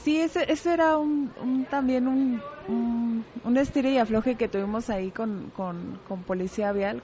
Sí, 0.04 0.20
ese, 0.20 0.48
era 0.72 0.98
un, 0.98 1.68
también 1.70 2.08
un, 2.08 2.42
un, 3.44 3.58
estire 3.58 3.92
y 3.92 3.98
afloje 4.00 4.36
que 4.36 4.48
tuvimos 4.48 4.90
ahí 4.90 5.12
con, 5.12 5.52
con, 5.56 6.24
Policía 6.26 6.72
Vial, 6.72 7.04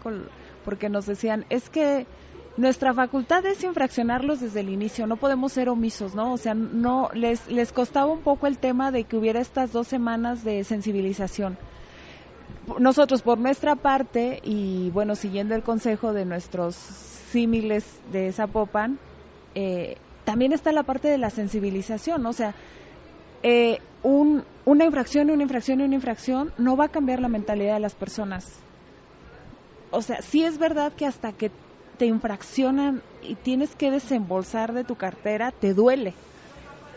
porque 0.65 0.89
nos 0.89 1.05
decían, 1.05 1.45
es 1.49 1.69
que 1.69 2.07
nuestra 2.57 2.93
facultad 2.93 3.45
es 3.45 3.63
infraccionarlos 3.63 4.41
desde 4.41 4.59
el 4.59 4.69
inicio, 4.69 5.07
no 5.07 5.15
podemos 5.15 5.53
ser 5.53 5.69
omisos, 5.69 6.15
¿no? 6.15 6.33
O 6.33 6.37
sea, 6.37 6.53
no 6.53 7.09
les, 7.13 7.47
les 7.47 7.71
costaba 7.71 8.11
un 8.11 8.21
poco 8.21 8.47
el 8.47 8.57
tema 8.57 8.91
de 8.91 9.05
que 9.05 9.17
hubiera 9.17 9.39
estas 9.39 9.71
dos 9.71 9.87
semanas 9.87 10.43
de 10.43 10.63
sensibilización. 10.63 11.57
Nosotros, 12.79 13.21
por 13.21 13.37
nuestra 13.37 13.75
parte, 13.75 14.39
y 14.43 14.89
bueno, 14.91 15.15
siguiendo 15.15 15.55
el 15.55 15.63
consejo 15.63 16.13
de 16.13 16.25
nuestros 16.25 16.75
símiles 16.75 17.85
de 18.11 18.31
Zapopan, 18.31 18.99
eh, 19.55 19.95
también 20.25 20.53
está 20.53 20.71
la 20.71 20.83
parte 20.83 21.07
de 21.07 21.17
la 21.17 21.29
sensibilización, 21.29 22.25
o 22.25 22.33
sea, 22.33 22.53
eh, 23.43 23.79
un, 24.03 24.43
una 24.65 24.85
infracción 24.85 25.31
una 25.31 25.43
infracción 25.43 25.81
una 25.81 25.95
infracción 25.95 26.53
no 26.57 26.77
va 26.77 26.85
a 26.85 26.89
cambiar 26.89 27.19
la 27.19 27.27
mentalidad 27.27 27.75
de 27.75 27.79
las 27.79 27.95
personas. 27.95 28.59
O 29.89 30.01
sea, 30.01 30.21
sí 30.21 30.43
es 30.43 30.57
verdad 30.57 30.93
que 30.93 31.05
hasta 31.05 31.33
que 31.33 31.51
te 32.01 32.07
infraccionan 32.07 33.03
y 33.21 33.35
tienes 33.35 33.75
que 33.75 33.91
desembolsar 33.91 34.73
de 34.73 34.83
tu 34.83 34.95
cartera, 34.95 35.51
te 35.51 35.75
duele, 35.75 36.15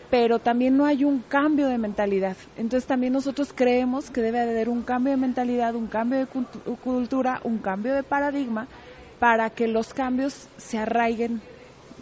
pero 0.09 0.39
también 0.39 0.77
no 0.77 0.87
hay 0.87 1.03
un 1.03 1.19
cambio 1.19 1.67
de 1.67 1.77
mentalidad. 1.77 2.35
Entonces 2.57 2.87
también 2.87 3.13
nosotros 3.13 3.53
creemos 3.53 4.09
que 4.09 4.21
debe 4.21 4.39
haber 4.39 4.67
un 4.67 4.81
cambio 4.81 5.11
de 5.11 5.17
mentalidad, 5.17 5.75
un 5.75 5.85
cambio 5.85 6.17
de 6.17 6.25
cultura, 6.83 7.39
un 7.43 7.59
cambio 7.59 7.93
de 7.93 8.01
paradigma 8.01 8.65
para 9.19 9.51
que 9.51 9.67
los 9.67 9.93
cambios 9.93 10.47
se 10.57 10.79
arraiguen 10.79 11.39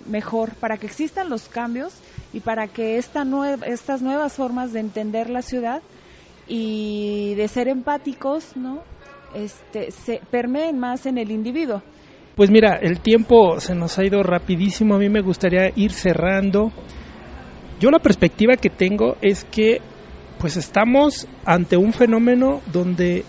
mejor, 0.07 0.51
para 0.55 0.77
que 0.77 0.85
existan 0.85 1.27
los 1.27 1.49
cambios 1.49 1.93
y 2.31 2.39
para 2.39 2.69
que 2.69 2.97
esta 2.97 3.25
estas 3.65 4.01
nuevas 4.01 4.31
formas 4.31 4.71
de 4.71 4.79
entender 4.79 5.29
la 5.29 5.41
ciudad 5.41 5.81
y 6.47 7.35
de 7.35 7.49
ser 7.49 7.67
empáticos, 7.67 8.55
¿no? 8.55 8.79
Este, 9.35 9.91
se 9.91 10.21
permeen 10.31 10.79
más 10.79 11.05
en 11.05 11.17
el 11.17 11.31
individuo. 11.31 11.81
Pues 12.36 12.50
mira, 12.50 12.80
el 12.82 13.00
tiempo 13.00 13.60
se 13.60 13.76
nos 13.76 14.00
ha 14.00 14.06
ido 14.06 14.24
rapidísimo, 14.24 14.96
a 14.96 14.98
mí 14.98 15.08
me 15.08 15.22
gustaría 15.22 15.72
ir 15.76 15.91
cerrando. 15.91 16.72
Yo 17.80 17.91
la 17.91 18.00
perspectiva 18.00 18.56
que 18.56 18.72
tengo 18.72 19.17
es 19.22 19.43
que 19.43 19.82
pues 20.39 20.58
estamos 20.58 21.28
ante 21.46 21.78
un 21.78 21.93
fenómeno 21.93 22.62
donde 22.72 23.24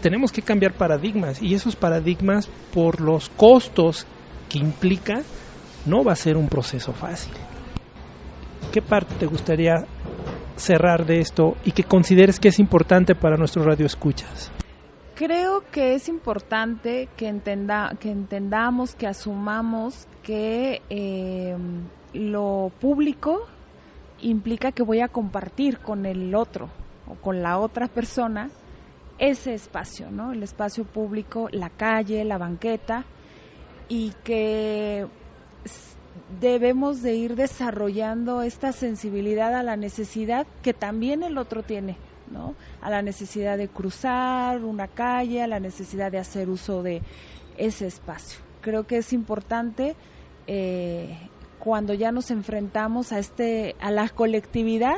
tenemos 0.00 0.32
que 0.32 0.40
cambiar 0.40 0.72
paradigmas 0.72 1.42
y 1.42 1.54
esos 1.54 1.76
paradigmas 1.76 2.48
por 2.72 3.02
los 3.02 3.28
costos 3.28 4.06
que 4.48 4.58
implica 4.58 5.20
no 5.84 6.02
va 6.02 6.12
a 6.12 6.16
ser 6.16 6.38
un 6.38 6.48
proceso 6.48 6.92
fácil. 6.94 7.34
¿Qué 8.72 8.80
parte 8.80 9.16
te 9.18 9.26
gustaría 9.26 9.84
cerrar 10.56 11.04
de 11.04 11.18
esto 11.18 11.56
y 11.64 11.72
que 11.72 11.84
consideres 11.84 12.40
que 12.40 12.48
es 12.48 12.58
importante 12.58 13.14
para 13.14 13.36
nuestros 13.36 13.66
radioescuchas? 13.66 14.50
Creo 15.20 15.64
que 15.70 15.92
es 15.92 16.08
importante 16.08 17.10
que, 17.14 17.28
entenda, 17.28 17.94
que 18.00 18.10
entendamos, 18.10 18.94
que 18.94 19.06
asumamos 19.06 20.08
que 20.22 20.80
eh, 20.88 21.54
lo 22.14 22.72
público 22.80 23.46
implica 24.22 24.72
que 24.72 24.82
voy 24.82 25.00
a 25.00 25.08
compartir 25.08 25.80
con 25.80 26.06
el 26.06 26.34
otro 26.34 26.70
o 27.06 27.16
con 27.16 27.42
la 27.42 27.58
otra 27.58 27.86
persona 27.86 28.48
ese 29.18 29.52
espacio, 29.52 30.10
¿no? 30.10 30.32
El 30.32 30.42
espacio 30.42 30.84
público, 30.84 31.50
la 31.52 31.68
calle, 31.68 32.24
la 32.24 32.38
banqueta, 32.38 33.04
y 33.90 34.14
que 34.24 35.06
debemos 36.40 37.02
de 37.02 37.16
ir 37.16 37.36
desarrollando 37.36 38.40
esta 38.40 38.72
sensibilidad 38.72 39.54
a 39.54 39.62
la 39.62 39.76
necesidad 39.76 40.46
que 40.62 40.72
también 40.72 41.22
el 41.22 41.36
otro 41.36 41.62
tiene, 41.62 41.98
¿no? 42.30 42.54
A 42.80 42.90
la 42.90 43.02
necesidad 43.02 43.58
de 43.58 43.68
cruzar 43.68 44.64
una 44.64 44.88
calle, 44.88 45.42
a 45.42 45.46
la 45.46 45.60
necesidad 45.60 46.10
de 46.10 46.18
hacer 46.18 46.48
uso 46.48 46.82
de 46.82 47.02
ese 47.56 47.86
espacio. 47.86 48.40
Creo 48.60 48.84
que 48.86 48.98
es 48.98 49.12
importante 49.12 49.96
eh, 50.46 51.16
cuando 51.58 51.94
ya 51.94 52.10
nos 52.10 52.30
enfrentamos 52.30 53.12
a 53.12 53.18
este, 53.18 53.76
a 53.80 53.90
la 53.90 54.08
colectividad, 54.08 54.96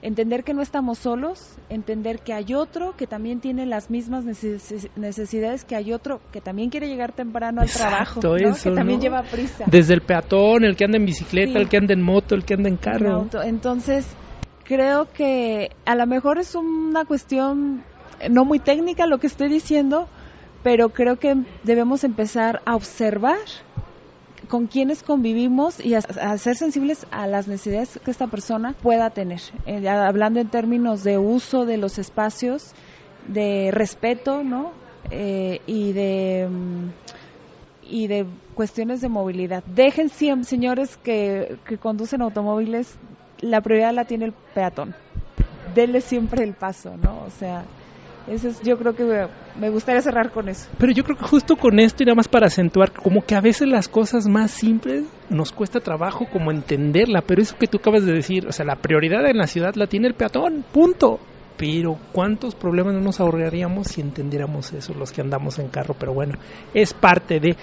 entender 0.00 0.44
que 0.44 0.54
no 0.54 0.62
estamos 0.62 0.98
solos, 0.98 1.56
entender 1.68 2.20
que 2.20 2.32
hay 2.32 2.54
otro 2.54 2.96
que 2.96 3.06
también 3.06 3.40
tiene 3.40 3.66
las 3.66 3.90
mismas 3.90 4.24
necesidades, 4.24 5.64
que 5.64 5.76
hay 5.76 5.92
otro 5.92 6.20
que 6.32 6.40
también 6.40 6.70
quiere 6.70 6.88
llegar 6.88 7.12
temprano 7.12 7.60
al 7.60 7.68
trabajo, 7.68 8.20
que 8.20 8.70
también 8.70 9.00
lleva 9.00 9.22
prisa. 9.22 9.64
Desde 9.66 9.94
el 9.94 10.00
peatón, 10.00 10.64
el 10.64 10.76
que 10.76 10.84
anda 10.84 10.98
en 10.98 11.04
bicicleta, 11.04 11.58
el 11.58 11.68
que 11.68 11.76
anda 11.76 11.94
en 11.94 12.02
moto, 12.02 12.34
el 12.34 12.44
que 12.44 12.54
anda 12.54 12.68
en 12.68 12.76
carro. 12.76 13.26
Entonces, 13.44 14.06
creo 14.68 15.10
que 15.10 15.70
a 15.86 15.94
lo 15.94 16.06
mejor 16.06 16.38
es 16.38 16.54
una 16.54 17.06
cuestión 17.06 17.82
no 18.28 18.44
muy 18.44 18.58
técnica 18.58 19.06
lo 19.06 19.18
que 19.18 19.26
estoy 19.26 19.48
diciendo, 19.48 20.08
pero 20.62 20.90
creo 20.90 21.18
que 21.18 21.36
debemos 21.64 22.04
empezar 22.04 22.60
a 22.66 22.76
observar 22.76 23.38
con 24.48 24.66
quienes 24.66 25.02
convivimos 25.02 25.82
y 25.82 25.94
a, 25.94 26.02
ser 26.36 26.56
sensibles 26.56 27.06
a 27.10 27.26
las 27.26 27.48
necesidades 27.48 27.98
que 28.04 28.10
esta 28.10 28.26
persona 28.26 28.74
pueda 28.74 29.08
tener. 29.08 29.40
Eh, 29.64 29.88
hablando 29.88 30.38
en 30.38 30.48
términos 30.48 31.02
de 31.02 31.16
uso 31.16 31.64
de 31.64 31.78
los 31.78 31.98
espacios, 31.98 32.72
de 33.26 33.70
respeto, 33.72 34.44
¿no? 34.44 34.72
Eh, 35.10 35.60
y 35.66 35.92
de 35.92 36.46
mm, 36.50 36.88
y 37.90 38.06
de 38.06 38.26
cuestiones 38.54 39.00
de 39.00 39.08
movilidad. 39.08 39.64
Dejen 39.64 40.10
siempre, 40.10 40.44
señores 40.44 40.98
que, 40.98 41.56
que 41.66 41.78
conducen 41.78 42.20
automóviles, 42.20 42.98
la 43.40 43.60
prioridad 43.60 43.92
la 43.92 44.04
tiene 44.04 44.26
el 44.26 44.32
peatón. 44.54 44.94
dele 45.74 46.00
siempre 46.00 46.44
el 46.44 46.54
paso, 46.54 46.96
¿no? 46.96 47.24
O 47.24 47.30
sea, 47.30 47.64
eso 48.26 48.48
es, 48.48 48.60
yo 48.62 48.76
creo 48.78 48.94
que 48.94 49.28
me 49.58 49.70
gustaría 49.70 50.02
cerrar 50.02 50.30
con 50.30 50.48
eso. 50.48 50.68
Pero 50.78 50.92
yo 50.92 51.02
creo 51.02 51.16
que 51.16 51.24
justo 51.24 51.56
con 51.56 51.78
esto 51.78 52.02
y 52.02 52.06
nada 52.06 52.16
más 52.16 52.28
para 52.28 52.46
acentuar, 52.46 52.92
como 52.92 53.22
que 53.22 53.34
a 53.34 53.40
veces 53.40 53.68
las 53.68 53.88
cosas 53.88 54.26
más 54.28 54.50
simples 54.50 55.06
nos 55.30 55.52
cuesta 55.52 55.80
trabajo 55.80 56.26
como 56.30 56.50
entenderla, 56.50 57.22
pero 57.26 57.40
eso 57.40 57.56
que 57.58 57.66
tú 57.66 57.78
acabas 57.78 58.04
de 58.04 58.12
decir, 58.12 58.46
o 58.46 58.52
sea, 58.52 58.66
la 58.66 58.76
prioridad 58.76 59.24
en 59.28 59.38
la 59.38 59.46
ciudad 59.46 59.74
la 59.74 59.86
tiene 59.86 60.08
el 60.08 60.14
peatón, 60.14 60.64
punto. 60.72 61.18
Pero 61.56 61.98
cuántos 62.12 62.54
problemas 62.54 62.94
no 62.94 63.00
nos 63.00 63.18
ahorraríamos 63.18 63.88
si 63.88 64.00
entendiéramos 64.00 64.72
eso, 64.72 64.94
los 64.94 65.10
que 65.10 65.22
andamos 65.22 65.58
en 65.58 65.68
carro, 65.68 65.96
pero 65.98 66.14
bueno, 66.14 66.34
es 66.72 66.94
parte 66.94 67.40
de... 67.40 67.56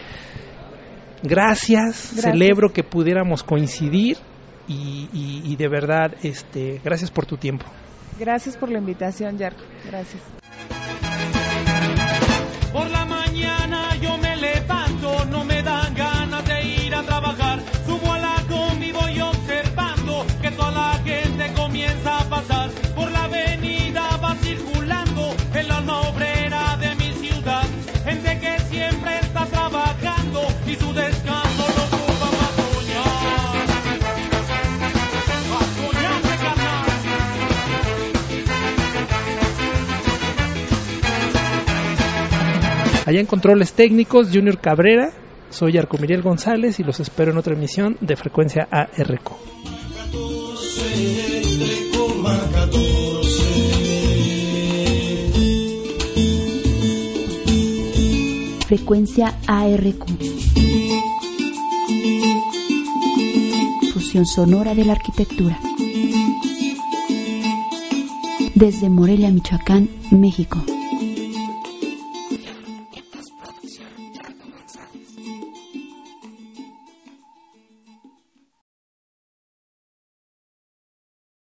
Gracias, 1.24 1.96
celebro 1.96 2.74
que 2.74 2.84
pudiéramos 2.84 3.42
coincidir 3.42 4.18
y, 4.67 5.10
y 5.43 5.56
de 5.56 5.67
verdad, 5.67 6.12
este, 6.21 6.82
gracias 6.84 7.12
por 7.12 7.25
tu 7.25 7.38
tiempo. 7.38 7.65
Gracias 8.19 8.56
por 8.58 8.69
la 8.69 8.80
invitación, 8.80 9.38
Yarko. 9.38 9.63
Gracias. 9.86 10.23
Allá 43.06 43.20
en 43.20 43.28
Controles 43.28 43.74
Técnicos, 43.74 44.30
Junior 44.34 44.60
Cabrera, 44.60 45.12
soy 45.52 45.78
Arco 45.78 46.00
Miriel 46.00 46.24
González 46.24 46.80
y 46.80 46.84
los 46.84 47.00
espero 47.00 47.32
en 47.32 47.38
otra 47.38 47.54
emisión 47.54 47.98
de 48.02 48.15
Frecuencia 48.15 48.68
ARQ. 48.72 49.32
Frecuencia 58.65 59.36
ARQ. 59.46 60.06
Fusión 63.94 64.26
sonora 64.26 64.74
de 64.74 64.84
la 64.84 64.94
arquitectura. 64.94 65.60
Desde 68.56 68.89
Morelia, 68.89 69.30
Michoacán, 69.30 69.89
México. 70.10 70.75